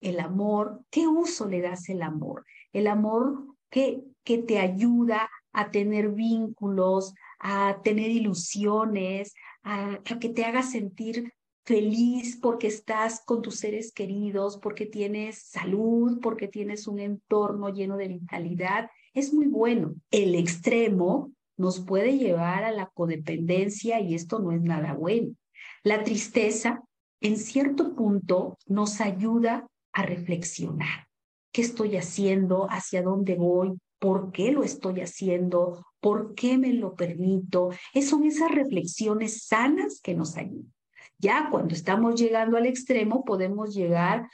El 0.00 0.18
amor, 0.18 0.82
¿qué 0.90 1.06
uso 1.06 1.48
le 1.48 1.60
das 1.60 1.88
el 1.88 2.02
amor? 2.02 2.44
El 2.72 2.88
amor 2.88 3.56
que, 3.70 4.02
que 4.24 4.38
te 4.38 4.58
ayuda 4.58 5.30
a 5.52 5.70
tener 5.70 6.10
vínculos, 6.10 7.14
a 7.38 7.80
tener 7.84 8.10
ilusiones, 8.10 9.32
a, 9.62 10.00
a 10.04 10.18
que 10.18 10.28
te 10.28 10.44
haga 10.44 10.62
sentir 10.62 11.32
feliz 11.64 12.38
porque 12.40 12.66
estás 12.66 13.22
con 13.24 13.42
tus 13.42 13.56
seres 13.56 13.92
queridos, 13.92 14.58
porque 14.58 14.86
tienes 14.86 15.38
salud, 15.38 16.20
porque 16.20 16.48
tienes 16.48 16.86
un 16.86 16.98
entorno 16.98 17.70
lleno 17.70 17.96
de 17.96 18.08
vitalidad, 18.08 18.90
es 19.14 19.32
muy 19.32 19.46
bueno. 19.46 19.94
El 20.10 20.34
extremo 20.34 21.32
nos 21.56 21.80
puede 21.80 22.18
llevar 22.18 22.64
a 22.64 22.72
la 22.72 22.86
codependencia 22.86 24.00
y 24.00 24.14
esto 24.14 24.38
no 24.40 24.52
es 24.52 24.60
nada 24.60 24.92
bueno. 24.94 25.34
La 25.82 26.02
tristeza, 26.02 26.82
en 27.20 27.36
cierto 27.36 27.94
punto, 27.94 28.58
nos 28.66 29.00
ayuda 29.00 29.66
a 29.92 30.02
reflexionar. 30.02 31.06
¿Qué 31.52 31.62
estoy 31.62 31.96
haciendo? 31.96 32.66
¿Hacia 32.68 33.02
dónde 33.02 33.36
voy? 33.36 33.78
¿Por 34.00 34.32
qué 34.32 34.50
lo 34.52 34.64
estoy 34.64 35.00
haciendo? 35.00 35.86
¿Por 36.00 36.34
qué 36.34 36.58
me 36.58 36.74
lo 36.74 36.94
permito? 36.94 37.70
son 38.02 38.24
esas 38.24 38.50
reflexiones 38.50 39.46
sanas 39.46 40.00
que 40.02 40.14
nos 40.14 40.36
ayudan. 40.36 40.74
Ya 41.18 41.48
cuando 41.50 41.74
estamos 41.74 42.20
llegando 42.20 42.56
al 42.56 42.66
extremo 42.66 43.24
podemos 43.24 43.74
llegar 43.74 44.28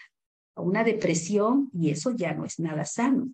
a 0.54 0.60
una 0.60 0.84
depresión 0.84 1.70
y 1.72 1.90
eso 1.90 2.12
ya 2.12 2.34
no 2.34 2.44
es 2.44 2.58
nada 2.58 2.84
sano. 2.84 3.30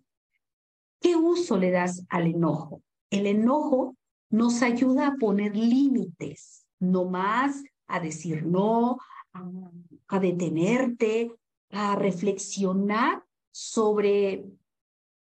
¿Qué 0.99 1.15
uso 1.15 1.57
le 1.57 1.71
das 1.71 2.05
al 2.09 2.27
enojo? 2.27 2.81
El 3.09 3.27
enojo 3.27 3.95
nos 4.29 4.61
ayuda 4.61 5.07
a 5.07 5.15
poner 5.15 5.55
límites, 5.55 6.65
no 6.79 7.05
más 7.05 7.63
a 7.87 7.99
decir 7.99 8.45
no, 8.45 8.97
a, 9.33 10.19
detenerte, 10.19 11.31
a 11.71 11.95
reflexionar 11.95 13.23
sobre 13.51 14.45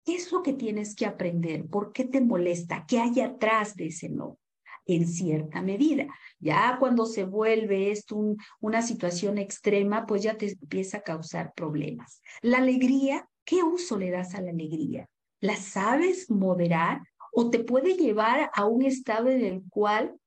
qué 0.04 0.14
es 0.16 0.30
lo 0.30 0.42
que 0.42 0.52
tienes 0.52 0.94
que 0.94 1.06
aprender, 1.06 1.66
por 1.66 1.92
qué 1.92 2.04
te 2.04 2.20
molesta, 2.20 2.84
qué 2.86 3.00
hay 3.00 3.20
atrás 3.20 3.74
de 3.74 3.86
ese 3.86 4.08
no 4.08 4.38
en 4.86 5.06
cierta 5.06 5.62
medida. 5.62 6.06
Ya 6.38 6.76
cuando 6.78 7.06
se 7.06 7.24
vuelve 7.24 7.90
esto 7.90 8.36
una 8.60 8.82
situación 8.82 9.38
extrema, 9.38 10.06
pues 10.06 10.22
ya 10.22 10.36
te 10.36 10.50
empieza 10.50 10.98
a 10.98 11.02
causar 11.02 11.52
problemas. 11.54 12.20
La 12.42 12.58
alegría, 12.58 13.28
¿qué 13.44 13.62
uso 13.62 13.96
le 13.98 14.10
das 14.10 14.34
a 14.34 14.40
la 14.40 14.50
alegría? 14.50 15.08
¿La 15.40 15.56
sabes 15.56 16.30
moderar 16.30 17.00
o 17.32 17.50
te 17.50 17.62
puede 17.62 17.94
llevar 17.94 18.50
a 18.54 18.64
un 18.64 18.82
estado 18.82 19.28
en 19.28 19.44
el 19.44 19.62
cual 19.68 20.18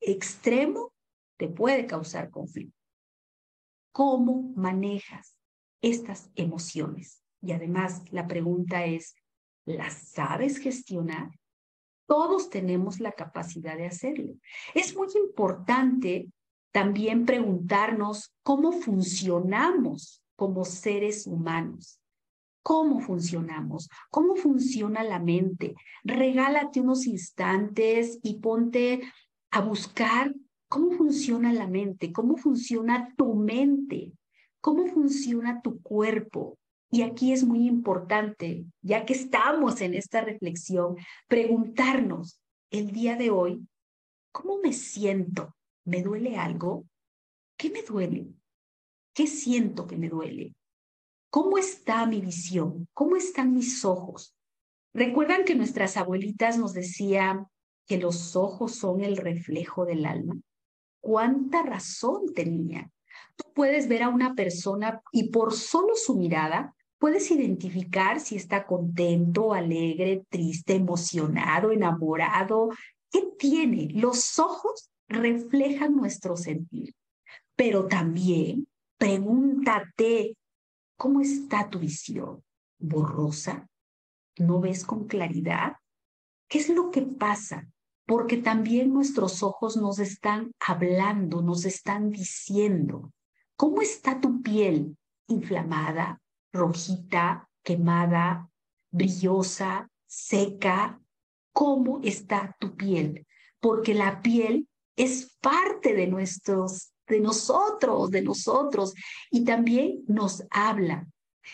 extremo 0.00 0.92
te 1.36 1.48
puede 1.48 1.86
causar 1.86 2.30
conflicto? 2.30 2.76
¿Cómo 3.92 4.52
manejas 4.56 5.38
estas 5.80 6.30
emociones? 6.34 7.22
Y 7.40 7.52
además 7.52 8.02
la 8.10 8.26
pregunta 8.26 8.86
es, 8.86 9.14
¿las 9.66 10.08
sabes 10.08 10.58
gestionar? 10.58 11.30
Todos 12.06 12.50
tenemos 12.50 13.00
la 13.00 13.12
capacidad 13.12 13.76
de 13.76 13.86
hacerlo. 13.86 14.34
Es 14.74 14.94
muy 14.96 15.08
importante 15.16 16.28
también 16.72 17.24
preguntarnos 17.24 18.34
cómo 18.42 18.72
funcionamos 18.72 20.22
como 20.36 20.64
seres 20.64 21.26
humanos. 21.26 22.00
¿Cómo 22.62 23.00
funcionamos? 23.00 23.88
¿Cómo 24.10 24.36
funciona 24.36 25.02
la 25.02 25.18
mente? 25.18 25.74
Regálate 26.02 26.80
unos 26.80 27.06
instantes 27.06 28.18
y 28.22 28.40
ponte 28.40 29.02
a 29.50 29.60
buscar 29.60 30.34
cómo 30.68 30.90
funciona 30.92 31.52
la 31.52 31.68
mente, 31.68 32.10
cómo 32.10 32.36
funciona 32.36 33.14
tu 33.16 33.34
mente, 33.34 34.12
cómo 34.60 34.86
funciona 34.86 35.60
tu 35.62 35.80
cuerpo. 35.82 36.58
Y 36.94 37.02
aquí 37.02 37.32
es 37.32 37.42
muy 37.42 37.66
importante, 37.66 38.66
ya 38.80 39.04
que 39.04 39.14
estamos 39.14 39.80
en 39.80 39.94
esta 39.94 40.20
reflexión, 40.20 40.94
preguntarnos 41.26 42.40
el 42.70 42.92
día 42.92 43.16
de 43.16 43.30
hoy, 43.30 43.66
¿cómo 44.30 44.58
me 44.58 44.72
siento? 44.72 45.56
¿Me 45.84 46.04
duele 46.04 46.36
algo? 46.36 46.84
¿Qué 47.56 47.68
me 47.70 47.82
duele? 47.82 48.28
¿Qué 49.12 49.26
siento 49.26 49.88
que 49.88 49.96
me 49.96 50.08
duele? 50.08 50.54
¿Cómo 51.30 51.58
está 51.58 52.06
mi 52.06 52.20
visión? 52.20 52.86
¿Cómo 52.94 53.16
están 53.16 53.54
mis 53.54 53.84
ojos? 53.84 54.36
¿Recuerdan 54.92 55.44
que 55.44 55.56
nuestras 55.56 55.96
abuelitas 55.96 56.58
nos 56.58 56.74
decían 56.74 57.48
que 57.88 57.98
los 57.98 58.36
ojos 58.36 58.76
son 58.76 59.00
el 59.00 59.16
reflejo 59.16 59.84
del 59.84 60.06
alma? 60.06 60.36
¿Cuánta 61.00 61.64
razón 61.64 62.32
tenía? 62.32 62.88
Tú 63.34 63.52
puedes 63.52 63.88
ver 63.88 64.04
a 64.04 64.10
una 64.10 64.36
persona 64.36 65.02
y 65.10 65.30
por 65.30 65.54
solo 65.54 65.96
su 65.96 66.16
mirada 66.16 66.73
puedes 66.98 67.30
identificar 67.30 68.20
si 68.20 68.36
está 68.36 68.66
contento, 68.66 69.52
alegre, 69.52 70.24
triste, 70.28 70.74
emocionado, 70.74 71.70
enamorado. 71.72 72.70
¿Qué 73.10 73.22
tiene? 73.38 73.88
Los 73.92 74.38
ojos 74.38 74.90
reflejan 75.08 75.96
nuestro 75.96 76.36
sentir. 76.36 76.94
Pero 77.56 77.86
también 77.86 78.66
pregúntate, 78.98 80.36
¿cómo 80.96 81.20
está 81.20 81.68
tu 81.68 81.78
visión? 81.78 82.42
¿Borrosa? 82.78 83.68
¿No 84.38 84.60
ves 84.60 84.84
con 84.84 85.06
claridad? 85.06 85.76
¿Qué 86.48 86.58
es 86.58 86.68
lo 86.68 86.90
que 86.90 87.02
pasa? 87.02 87.68
Porque 88.06 88.36
también 88.38 88.92
nuestros 88.92 89.42
ojos 89.42 89.76
nos 89.76 89.98
están 89.98 90.52
hablando, 90.60 91.42
nos 91.42 91.64
están 91.64 92.10
diciendo, 92.10 93.12
¿cómo 93.56 93.80
está 93.80 94.20
tu 94.20 94.42
piel? 94.42 94.96
¿Inflamada? 95.28 96.20
¿Rojita? 96.54 97.48
¿Quemada? 97.64 98.48
¿Brillosa? 98.92 99.90
¿Seca? 100.06 101.00
¿Cómo 101.52 102.00
está 102.04 102.56
tu 102.60 102.76
piel? 102.76 103.26
Porque 103.60 103.92
la 103.92 104.22
piel 104.22 104.68
es 104.94 105.36
parte 105.40 105.94
de 105.94 106.06
nuestros, 106.06 106.92
de 107.08 107.20
nosotros, 107.20 108.12
de 108.12 108.22
nosotros, 108.22 108.94
y 109.32 109.44
también 109.44 110.04
nos 110.06 110.44
habla. 110.50 111.08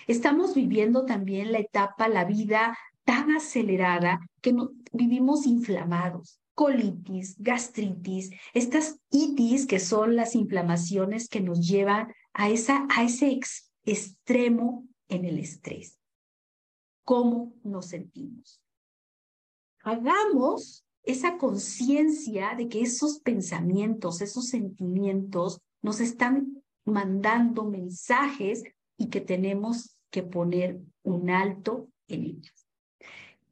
Estamos 0.07 0.55
viviendo 0.55 1.07
también 1.07 1.51
la 1.51 1.61
etapa, 1.61 2.07
la 2.09 2.25
vida 2.25 2.77
tan 3.05 3.31
acelerada 3.31 4.21
que 4.43 4.55
vivimos 4.93 5.47
inflamados, 5.47 6.41
colitis, 6.55 7.37
gastritis, 7.39 8.31
estas 8.53 8.99
itis 9.11 9.67
que 9.67 9.81
son 9.81 10.15
las 10.15 10.35
inflamaciones 10.35 11.29
que 11.29 11.41
nos 11.41 11.67
llevan 11.67 12.13
a, 12.35 12.51
esa, 12.51 12.87
a 12.91 13.03
ese 13.03 13.41
extremo 13.85 14.87
en 15.11 15.25
el 15.27 15.39
estrés. 15.39 15.99
¿Cómo 17.05 17.53
nos 17.63 17.87
sentimos? 17.87 18.63
Hagamos 19.83 20.85
esa 21.03 21.39
conciencia 21.39 22.55
de 22.57 22.69
que 22.69 22.83
esos 22.83 23.21
pensamientos, 23.21 24.21
esos 24.21 24.49
sentimientos 24.49 25.61
nos 25.83 26.01
están 26.01 26.63
mandando 26.85 27.65
mensajes 27.65 28.63
y 28.97 29.09
que 29.09 29.21
tenemos 29.21 29.97
que 30.11 30.23
poner 30.23 30.81
un 31.03 31.31
alto 31.31 31.89
en 32.09 32.25
ellos. 32.25 32.67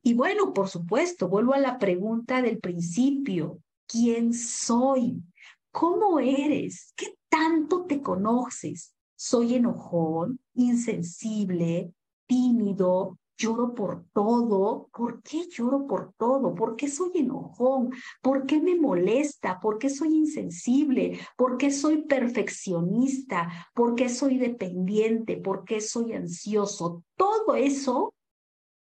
Y 0.02 0.14
bueno, 0.14 0.52
por 0.52 0.68
supuesto, 0.68 1.28
vuelvo 1.28 1.54
a 1.54 1.58
la 1.58 1.78
pregunta 1.78 2.42
del 2.42 2.58
principio. 2.58 3.60
¿Quién 3.86 4.34
soy? 4.34 5.22
¿Cómo 5.70 6.18
eres? 6.20 6.92
¿Qué 6.96 7.18
tanto 7.28 7.84
te 7.84 8.02
conoces? 8.02 8.94
¿Soy 9.16 9.54
enojón, 9.54 10.40
insensible, 10.58 11.92
tímido, 12.26 13.18
lloro 13.38 13.74
por 13.74 14.04
todo. 14.12 14.88
¿Por 14.92 15.22
qué 15.22 15.46
lloro 15.48 15.86
por 15.86 16.12
todo? 16.18 16.54
¿Por 16.54 16.76
qué 16.76 16.88
soy 16.88 17.12
enojón? 17.14 17.90
¿Por 18.20 18.44
qué 18.44 18.60
me 18.60 18.74
molesta? 18.74 19.60
¿Por 19.60 19.78
qué 19.78 19.88
soy 19.88 20.14
insensible? 20.14 21.18
¿Por 21.36 21.56
qué 21.56 21.70
soy 21.70 22.02
perfeccionista? 22.02 23.48
¿Por 23.74 23.94
qué 23.94 24.08
soy 24.08 24.38
dependiente? 24.38 25.36
¿Por 25.36 25.64
qué 25.64 25.80
soy 25.80 26.12
ansioso? 26.12 27.04
Todo 27.16 27.54
eso 27.54 28.14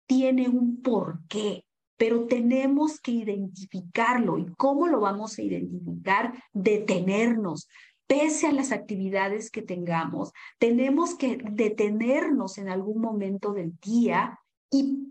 tiene 0.07 0.49
un 0.49 0.83
porqué, 0.83 1.65
pero 1.97 2.27
tenemos 2.27 3.01
que 3.01 3.13
identificarlo. 3.13 4.37
¿Y 4.39 4.53
cómo 4.59 4.87
lo 4.87 5.01
vamos 5.01 5.39
a 5.39 5.43
identificar? 5.43 6.35
Detenernos, 6.53 7.69
pese 8.07 8.47
a 8.47 8.53
las 8.53 8.73
actividades 8.73 9.51
que 9.51 9.63
tengamos, 9.63 10.33
tenemos 10.59 11.15
que 11.15 11.39
detenernos 11.51 12.59
en 12.59 12.69
algún 12.69 13.01
momento 13.01 13.53
del 13.53 13.79
día 13.81 14.39
y 14.71 15.09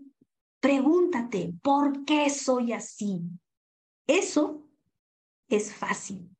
pregúntate, 0.60 1.54
¿por 1.62 2.04
qué 2.04 2.30
soy 2.30 2.72
así? 2.72 3.22
Eso 4.06 4.68
es 5.48 5.74
fácil. 5.74 6.30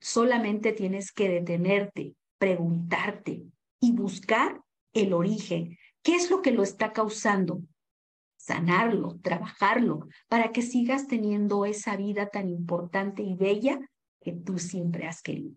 Solamente 0.00 0.72
tienes 0.72 1.12
que 1.12 1.28
detenerte, 1.28 2.14
preguntarte 2.38 3.44
y 3.80 3.92
buscar 3.92 4.62
el 4.92 5.12
origen. 5.12 5.76
¿Qué 6.02 6.14
es 6.14 6.30
lo 6.30 6.42
que 6.42 6.52
lo 6.52 6.62
está 6.62 6.92
causando? 6.92 7.62
Sanarlo, 8.36 9.18
trabajarlo, 9.22 10.06
para 10.28 10.52
que 10.52 10.62
sigas 10.62 11.08
teniendo 11.08 11.66
esa 11.66 11.96
vida 11.96 12.28
tan 12.28 12.48
importante 12.48 13.22
y 13.22 13.34
bella 13.34 13.80
que 14.20 14.32
tú 14.32 14.58
siempre 14.58 15.06
has 15.06 15.22
querido. 15.22 15.56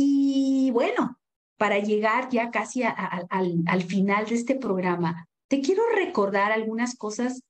Y 0.00 0.70
bueno, 0.70 1.18
para 1.56 1.80
llegar 1.80 2.28
ya 2.28 2.52
casi 2.52 2.84
al, 2.84 3.64
al 3.66 3.82
final 3.82 4.26
de 4.26 4.36
este 4.36 4.54
programa, 4.54 5.26
te 5.48 5.60
quiero 5.60 5.82
recordar 5.92 6.52
algunas 6.52 6.94
cosas 6.94 7.42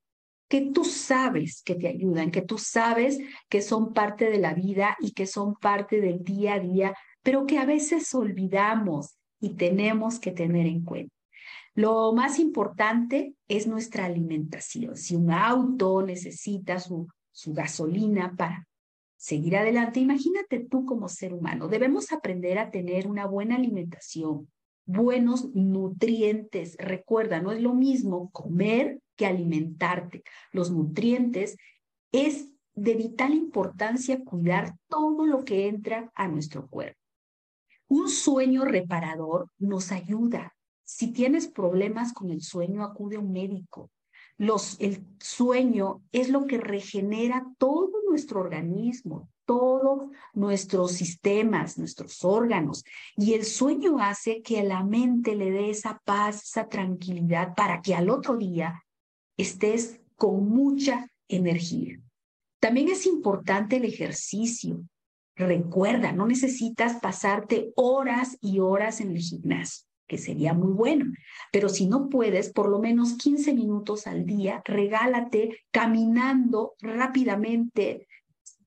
que 0.48 0.62
tú 0.62 0.87
sabes 0.87 1.62
que 1.62 1.74
te 1.74 1.88
ayudan, 1.88 2.30
que 2.30 2.40
tú 2.40 2.56
sabes 2.56 3.18
que 3.50 3.61
son 3.61 3.92
parte 3.92 4.30
de 4.30 4.38
la 4.38 4.54
vida 4.54 4.96
y 4.98 5.12
que 5.12 5.26
son 5.26 5.56
parte 5.56 6.00
del 6.00 6.24
día 6.24 6.54
a 6.54 6.61
día, 6.61 6.96
pero 7.22 7.44
que 7.44 7.58
a 7.58 7.66
veces 7.66 8.14
olvidamos 8.14 9.18
y 9.40 9.50
tenemos 9.50 10.18
que 10.18 10.30
tener 10.30 10.64
en 10.66 10.84
cuenta. 10.84 11.14
Lo 11.74 12.14
más 12.14 12.38
importante 12.38 13.34
es 13.46 13.66
nuestra 13.66 14.06
alimentación. 14.06 14.96
Si 14.96 15.16
un 15.16 15.30
auto 15.32 16.00
necesita 16.00 16.78
su 16.78 17.08
gasolina 17.52 18.34
para 18.38 18.67
seguir 19.18 19.57
adelante, 19.57 20.00
imagínate 20.00 20.61
tú 20.61 20.87
como 20.87 21.09
ser 21.09 21.35
humano. 21.35 21.68
Debemos 21.68 22.12
aprender 22.12 22.59
a 22.59 22.70
tener 22.70 23.09
una 23.09 23.26
buena 23.26 23.57
alimentación, 23.57 24.48
buenos 24.87 25.54
nutrientes. 25.54 26.76
Recuerda, 26.78 27.42
no 27.42 27.52
es 27.52 27.61
lo 27.61 27.74
mismo 27.74 28.31
comer 28.31 29.00
que 29.16 29.26
alimentarte. 29.26 30.22
Los 30.52 30.70
nutrientes 30.70 31.57
es 32.12 32.48
de 32.74 32.94
vital 32.94 33.35
importancia 33.35 34.24
cuidar 34.24 34.76
todo 34.88 35.26
lo 35.26 35.44
que 35.44 35.66
entra 35.66 36.11
a 36.14 36.28
nuestro 36.28 36.68
cuerpo. 36.68 36.98
Un 37.88 38.09
sueño 38.09 38.64
reparador 38.64 39.50
nos 39.59 39.90
ayuda. 39.90 40.54
Si 40.85 41.12
tienes 41.12 41.48
problemas 41.48 42.12
con 42.12 42.31
el 42.31 42.40
sueño, 42.40 42.85
acude 42.85 43.16
a 43.16 43.20
un 43.20 43.33
médico. 43.33 43.90
El 44.38 45.05
sueño 45.18 46.03
es 46.12 46.29
lo 46.29 46.46
que 46.46 46.59
regenera 46.59 47.44
todo 47.59 47.90
nuestro 48.09 48.40
organismo, 48.40 49.29
todos 49.44 50.11
nuestros 50.33 50.92
sistemas, 50.92 51.77
nuestros 51.77 52.24
órganos. 52.24 52.85
Y 53.16 53.35
el 53.35 53.44
sueño 53.44 53.98
hace 53.98 54.40
que 54.42 54.61
a 54.61 54.64
la 54.64 54.85
mente 54.85 55.35
le 55.35 55.51
dé 55.51 55.70
esa 55.70 56.01
paz, 56.05 56.44
esa 56.44 56.68
tranquilidad 56.68 57.55
para 57.57 57.83
que 57.83 57.96
al 57.96 58.11
otro 58.11 58.37
día 58.37 58.85
estés 59.37 60.01
con 60.14 60.48
mucha 60.48 61.09
energía. 61.27 62.01
También 62.61 62.88
es 62.88 63.07
importante 63.07 63.77
el 63.77 63.87
ejercicio. 63.87 64.85
Recuerda, 65.35 66.12
no 66.12 66.27
necesitas 66.27 67.01
pasarte 67.01 67.72
horas 67.74 68.37
y 68.40 68.61
horas 68.61 69.01
en 69.01 69.16
el 69.16 69.18
gimnasio 69.18 69.88
que 70.08 70.18
sería 70.18 70.54
muy 70.54 70.72
bueno. 70.72 71.12
Pero 71.52 71.68
si 71.68 71.86
no 71.86 72.08
puedes, 72.08 72.52
por 72.52 72.68
lo 72.68 72.80
menos 72.80 73.14
15 73.14 73.54
minutos 73.54 74.06
al 74.06 74.26
día, 74.26 74.62
regálate 74.64 75.60
caminando 75.70 76.74
rápidamente, 76.80 78.08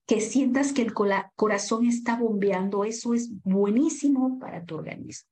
que 0.06 0.20
sientas 0.20 0.72
que 0.72 0.82
el 0.82 0.94
corazón 0.94 1.86
está 1.86 2.16
bombeando. 2.16 2.84
Eso 2.84 3.12
es 3.12 3.30
buenísimo 3.42 4.38
para 4.38 4.64
tu 4.64 4.76
organismo. 4.76 5.28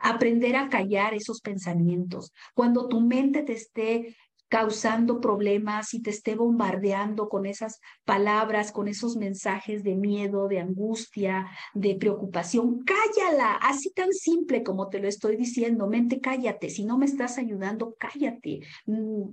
Aprender 0.00 0.56
a 0.56 0.68
callar 0.68 1.14
esos 1.14 1.40
pensamientos. 1.40 2.32
Cuando 2.54 2.88
tu 2.88 3.00
mente 3.00 3.42
te 3.42 3.52
esté 3.52 4.16
causando 4.54 5.20
problemas 5.20 5.94
y 5.94 6.00
te 6.00 6.10
esté 6.10 6.36
bombardeando 6.36 7.28
con 7.28 7.44
esas 7.44 7.80
palabras, 8.04 8.70
con 8.70 8.86
esos 8.86 9.16
mensajes 9.16 9.82
de 9.82 9.96
miedo, 9.96 10.46
de 10.46 10.60
angustia, 10.60 11.50
de 11.74 11.96
preocupación, 11.96 12.84
cállala, 12.84 13.56
así 13.56 13.90
tan 13.90 14.12
simple 14.12 14.62
como 14.62 14.90
te 14.90 15.00
lo 15.00 15.08
estoy 15.08 15.34
diciendo, 15.34 15.88
mente, 15.88 16.20
cállate, 16.20 16.70
si 16.70 16.84
no 16.84 16.98
me 16.98 17.06
estás 17.06 17.36
ayudando, 17.36 17.96
cállate. 17.98 18.60
Mm, 18.86 19.24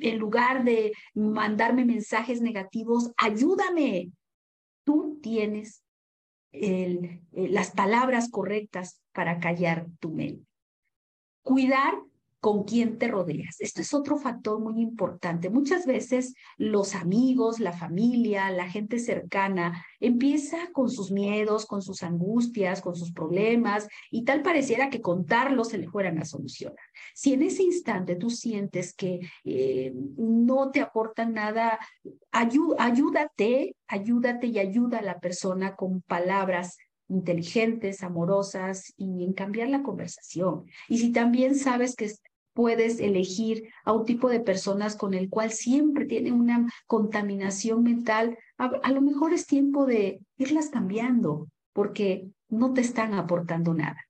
en 0.00 0.18
lugar 0.18 0.64
de 0.64 0.90
mandarme 1.14 1.84
mensajes 1.84 2.40
negativos, 2.40 3.12
ayúdame. 3.18 4.10
tú 4.82 5.20
tienes 5.22 5.84
eh, 6.50 7.20
las 7.30 7.70
palabras 7.70 8.30
correctas 8.32 9.00
para 9.12 9.38
callar 9.38 9.86
tu 10.00 10.10
mente. 10.10 10.44
Cuidar 11.42 11.94
con 12.46 12.62
quién 12.62 12.96
te 12.96 13.08
rodeas. 13.08 13.60
Esto 13.60 13.80
es 13.80 13.92
otro 13.92 14.18
factor 14.18 14.60
muy 14.60 14.80
importante. 14.80 15.50
Muchas 15.50 15.84
veces 15.84 16.36
los 16.58 16.94
amigos, 16.94 17.58
la 17.58 17.72
familia, 17.72 18.52
la 18.52 18.70
gente 18.70 19.00
cercana 19.00 19.84
empieza 19.98 20.70
con 20.72 20.88
sus 20.88 21.10
miedos, 21.10 21.66
con 21.66 21.82
sus 21.82 22.04
angustias, 22.04 22.82
con 22.82 22.94
sus 22.94 23.10
problemas 23.10 23.88
y 24.12 24.22
tal 24.22 24.42
pareciera 24.42 24.90
que 24.90 25.00
contarlos 25.00 25.70
se 25.70 25.78
le 25.78 25.88
fueran 25.88 26.20
a 26.20 26.24
solucionar. 26.24 26.78
Si 27.14 27.32
en 27.32 27.42
ese 27.42 27.64
instante 27.64 28.14
tú 28.14 28.30
sientes 28.30 28.94
que 28.94 29.18
eh, 29.42 29.92
no 30.16 30.70
te 30.70 30.80
aportan 30.80 31.34
nada, 31.34 31.80
ayúdate, 32.30 33.74
ayúdate 33.88 34.46
y 34.46 34.60
ayuda 34.60 34.98
a 34.98 35.02
la 35.02 35.18
persona 35.18 35.74
con 35.74 36.00
palabras 36.00 36.76
inteligentes, 37.08 38.02
amorosas 38.02 38.92
y 38.96 39.24
en 39.24 39.32
cambiar 39.32 39.68
la 39.68 39.82
conversación. 39.82 40.64
Y 40.88 40.98
si 40.98 41.12
también 41.12 41.54
sabes 41.54 41.94
que 41.94 42.10
puedes 42.56 43.00
elegir 43.00 43.68
a 43.84 43.92
un 43.92 44.06
tipo 44.06 44.30
de 44.30 44.40
personas 44.40 44.96
con 44.96 45.12
el 45.12 45.28
cual 45.28 45.52
siempre 45.52 46.06
tiene 46.06 46.32
una 46.32 46.72
contaminación 46.86 47.82
mental, 47.82 48.38
a, 48.56 48.90
lo 48.90 49.02
mejor 49.02 49.34
es 49.34 49.46
tiempo 49.46 49.84
de 49.84 50.22
irlas 50.38 50.70
cambiando 50.70 51.48
porque 51.74 52.30
no 52.48 52.72
te 52.72 52.80
están 52.80 53.12
aportando 53.12 53.74
nada. 53.74 54.02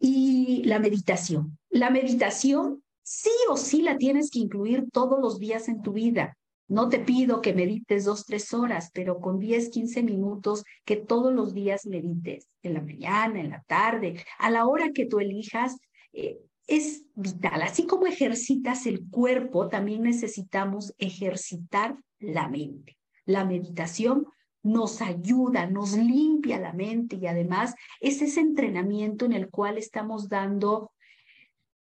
Y 0.00 0.62
la 0.64 0.78
meditación. 0.78 1.58
La 1.68 1.90
meditación 1.90 2.82
sí 3.02 3.30
o 3.50 3.58
sí 3.58 3.82
la 3.82 3.98
tienes 3.98 4.30
que 4.30 4.38
incluir 4.38 4.86
todos 4.90 5.20
los 5.20 5.38
días 5.38 5.68
en 5.68 5.82
tu 5.82 5.92
vida. 5.92 6.38
No 6.68 6.88
te 6.88 7.00
pido 7.00 7.42
que 7.42 7.52
medites 7.52 8.06
dos, 8.06 8.24
tres 8.24 8.54
horas, 8.54 8.90
pero 8.94 9.20
con 9.20 9.38
10, 9.38 9.68
15 9.68 10.02
minutos 10.02 10.64
que 10.86 10.96
todos 10.96 11.34
los 11.34 11.52
días 11.52 11.84
medites, 11.84 12.48
en 12.62 12.72
la 12.72 12.80
mañana, 12.80 13.40
en 13.40 13.50
la 13.50 13.62
tarde, 13.66 14.24
a 14.38 14.50
la 14.50 14.64
hora 14.64 14.90
que 14.94 15.04
tú 15.04 15.20
elijas, 15.20 15.76
eh, 16.14 16.38
es 16.66 17.04
vital. 17.14 17.62
Así 17.62 17.86
como 17.86 18.06
ejercitas 18.06 18.86
el 18.86 19.08
cuerpo, 19.08 19.68
también 19.68 20.02
necesitamos 20.02 20.94
ejercitar 20.98 21.96
la 22.18 22.48
mente. 22.48 22.96
La 23.26 23.44
meditación 23.44 24.26
nos 24.62 25.02
ayuda, 25.02 25.66
nos 25.66 25.92
limpia 25.96 26.58
la 26.58 26.72
mente 26.72 27.16
y 27.16 27.26
además 27.26 27.74
es 28.00 28.22
ese 28.22 28.40
entrenamiento 28.40 29.26
en 29.26 29.34
el 29.34 29.50
cual 29.50 29.76
estamos 29.76 30.28
dando 30.28 30.90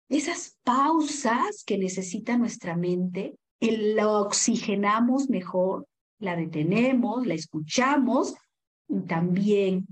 esas 0.08 0.58
pausas 0.64 1.64
que 1.66 1.78
necesita 1.78 2.38
nuestra 2.38 2.76
mente, 2.76 3.36
la 3.60 4.08
oxigenamos 4.08 5.30
mejor, 5.30 5.88
la 6.20 6.36
detenemos, 6.36 7.26
la 7.26 7.34
escuchamos 7.34 8.36
y 8.88 9.02
también, 9.02 9.88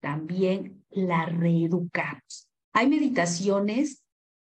también 0.00 0.84
la 0.90 1.26
reeducamos. 1.26 2.49
Hay 2.72 2.88
meditaciones, 2.88 4.04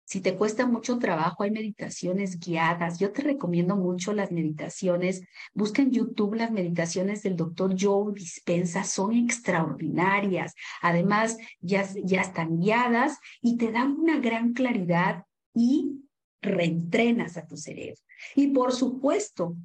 si 0.03 0.19
te 0.19 0.35
cuesta 0.35 0.65
mucho 0.65 0.99
trabajo, 0.99 1.43
hay 1.43 1.51
meditaciones 1.51 2.37
guiadas. 2.37 2.99
Yo 2.99 3.13
te 3.13 3.21
recomiendo 3.21 3.77
mucho 3.77 4.11
las 4.11 4.31
meditaciones. 4.31 5.21
Busca 5.53 5.81
en 5.81 5.91
YouTube 5.91 6.35
las 6.35 6.51
meditaciones 6.51 7.23
del 7.23 7.37
doctor 7.37 7.75
Joe 7.79 8.13
Dispensa, 8.13 8.83
son 8.83 9.13
extraordinarias. 9.13 10.53
Además, 10.81 11.37
ya, 11.61 11.87
ya 12.03 12.21
están 12.21 12.59
guiadas 12.59 13.19
y 13.41 13.55
te 13.55 13.71
dan 13.71 13.97
una 13.97 14.19
gran 14.19 14.51
claridad 14.51 15.23
y 15.53 16.01
reentrenas 16.41 17.37
a 17.37 17.47
tu 17.47 17.55
cerebro. 17.55 18.01
Y 18.35 18.47
por 18.47 18.73
supuesto, 18.73 19.55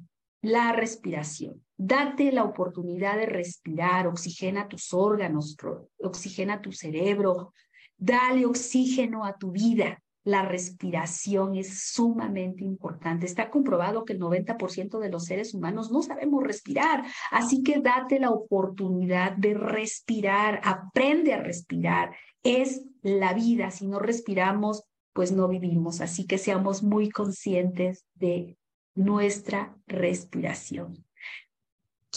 la 0.41 0.71
respiración. 0.71 1.63
Date 1.77 2.31
la 2.31 2.43
oportunidad 2.43 3.17
de 3.17 3.25
respirar, 3.25 4.07
oxigena 4.07 4.67
tus 4.67 4.93
órganos, 4.93 5.57
oxigena 5.99 6.61
tu 6.61 6.71
cerebro, 6.71 7.53
Dale 7.97 8.45
oxígeno 8.45 9.25
a 9.25 9.37
tu 9.37 9.51
vida. 9.51 10.01
La 10.23 10.41
respiración 10.41 11.55
es 11.55 11.85
sumamente 11.91 12.65
importante. 12.65 13.25
Está 13.25 13.49
comprobado 13.49 14.03
que 14.03 14.13
el 14.13 14.19
90% 14.19 14.99
de 14.99 15.09
los 15.09 15.25
seres 15.25 15.53
humanos 15.53 15.89
no 15.89 16.01
sabemos 16.01 16.43
respirar. 16.43 17.05
Así 17.31 17.63
que 17.63 17.79
date 17.79 18.19
la 18.19 18.31
oportunidad 18.31 19.31
de 19.37 19.53
respirar. 19.53 20.59
Aprende 20.63 21.33
a 21.33 21.41
respirar. 21.41 22.13
Es 22.43 22.83
la 23.01 23.33
vida. 23.33 23.71
Si 23.71 23.87
no 23.87 23.99
respiramos, 23.99 24.83
pues 25.13 25.31
no 25.31 25.47
vivimos. 25.47 26.01
Así 26.01 26.27
que 26.27 26.37
seamos 26.37 26.83
muy 26.83 27.09
conscientes 27.09 28.05
de 28.15 28.57
nuestra 28.95 29.77
respiración. 29.87 31.06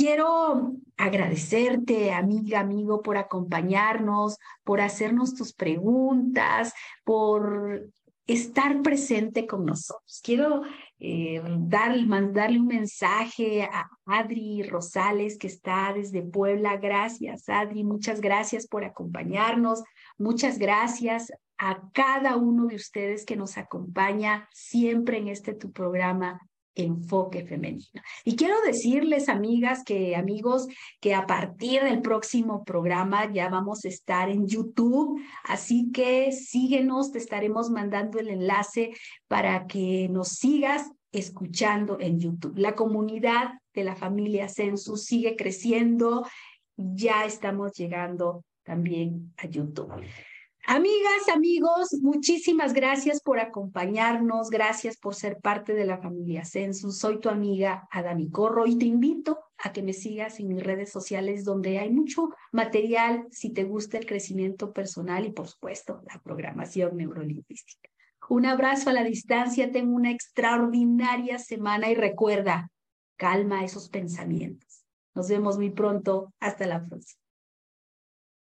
Quiero 0.00 0.76
agradecerte, 0.96 2.10
amiga, 2.10 2.60
amigo, 2.60 3.02
por 3.02 3.18
acompañarnos, 3.18 4.38
por 4.64 4.80
hacernos 4.80 5.34
tus 5.34 5.52
preguntas, 5.52 6.72
por 7.04 7.92
estar 8.26 8.80
presente 8.80 9.46
con 9.46 9.66
nosotros. 9.66 10.22
Quiero 10.24 10.62
eh, 11.00 11.42
dar, 11.58 12.02
mandarle 12.06 12.60
un 12.60 12.68
mensaje 12.68 13.64
a 13.64 13.90
Adri 14.06 14.62
Rosales, 14.62 15.36
que 15.36 15.48
está 15.48 15.92
desde 15.92 16.22
Puebla. 16.22 16.78
Gracias, 16.78 17.50
Adri. 17.50 17.84
Muchas 17.84 18.22
gracias 18.22 18.66
por 18.66 18.84
acompañarnos. 18.84 19.82
Muchas 20.16 20.58
gracias 20.58 21.30
a 21.58 21.78
cada 21.92 22.38
uno 22.38 22.68
de 22.68 22.76
ustedes 22.76 23.26
que 23.26 23.36
nos 23.36 23.58
acompaña 23.58 24.48
siempre 24.50 25.18
en 25.18 25.28
este 25.28 25.52
tu 25.52 25.72
programa 25.72 26.40
enfoque 26.74 27.44
femenino. 27.44 28.02
Y 28.24 28.36
quiero 28.36 28.60
decirles, 28.62 29.28
amigas, 29.28 29.82
que 29.84 30.16
amigos, 30.16 30.68
que 31.00 31.14
a 31.14 31.26
partir 31.26 31.82
del 31.82 32.00
próximo 32.00 32.64
programa 32.64 33.32
ya 33.32 33.48
vamos 33.48 33.84
a 33.84 33.88
estar 33.88 34.28
en 34.28 34.46
YouTube, 34.46 35.20
así 35.44 35.90
que 35.92 36.32
síguenos, 36.32 37.12
te 37.12 37.18
estaremos 37.18 37.70
mandando 37.70 38.18
el 38.18 38.28
enlace 38.28 38.92
para 39.28 39.66
que 39.66 40.08
nos 40.10 40.28
sigas 40.28 40.90
escuchando 41.12 41.98
en 42.00 42.20
YouTube. 42.20 42.56
La 42.56 42.74
comunidad 42.74 43.54
de 43.74 43.84
la 43.84 43.96
familia 43.96 44.48
Census 44.48 45.04
sigue 45.04 45.36
creciendo, 45.36 46.26
ya 46.76 47.24
estamos 47.24 47.72
llegando 47.72 48.44
también 48.62 49.32
a 49.36 49.46
YouTube. 49.46 49.92
Amigas, 50.66 51.28
amigos, 51.34 51.94
muchísimas 52.00 52.74
gracias 52.74 53.20
por 53.22 53.40
acompañarnos, 53.40 54.50
gracias 54.50 54.96
por 54.98 55.14
ser 55.14 55.40
parte 55.40 55.74
de 55.74 55.84
la 55.84 55.98
familia 55.98 56.44
Census. 56.44 56.98
Soy 56.98 57.18
tu 57.18 57.28
amiga 57.28 57.88
Adami 57.90 58.30
Corro 58.30 58.66
y 58.66 58.76
te 58.76 58.84
invito 58.84 59.38
a 59.58 59.72
que 59.72 59.82
me 59.82 59.92
sigas 59.92 60.38
en 60.38 60.48
mis 60.48 60.62
redes 60.62 60.92
sociales 60.92 61.44
donde 61.44 61.78
hay 61.78 61.90
mucho 61.90 62.28
material 62.52 63.26
si 63.30 63.50
te 63.50 63.64
gusta 63.64 63.98
el 63.98 64.06
crecimiento 64.06 64.72
personal 64.72 65.24
y 65.26 65.32
por 65.32 65.48
supuesto 65.48 66.02
la 66.12 66.20
programación 66.20 66.96
neurolingüística. 66.96 67.88
Un 68.28 68.46
abrazo 68.46 68.90
a 68.90 68.92
la 68.92 69.02
distancia, 69.02 69.72
tengo 69.72 69.96
una 69.96 70.12
extraordinaria 70.12 71.38
semana 71.38 71.90
y 71.90 71.94
recuerda, 71.94 72.70
calma 73.16 73.64
esos 73.64 73.88
pensamientos. 73.88 74.84
Nos 75.14 75.28
vemos 75.28 75.56
muy 75.56 75.70
pronto, 75.70 76.32
hasta 76.38 76.66
la 76.66 76.86
próxima. 76.86 77.20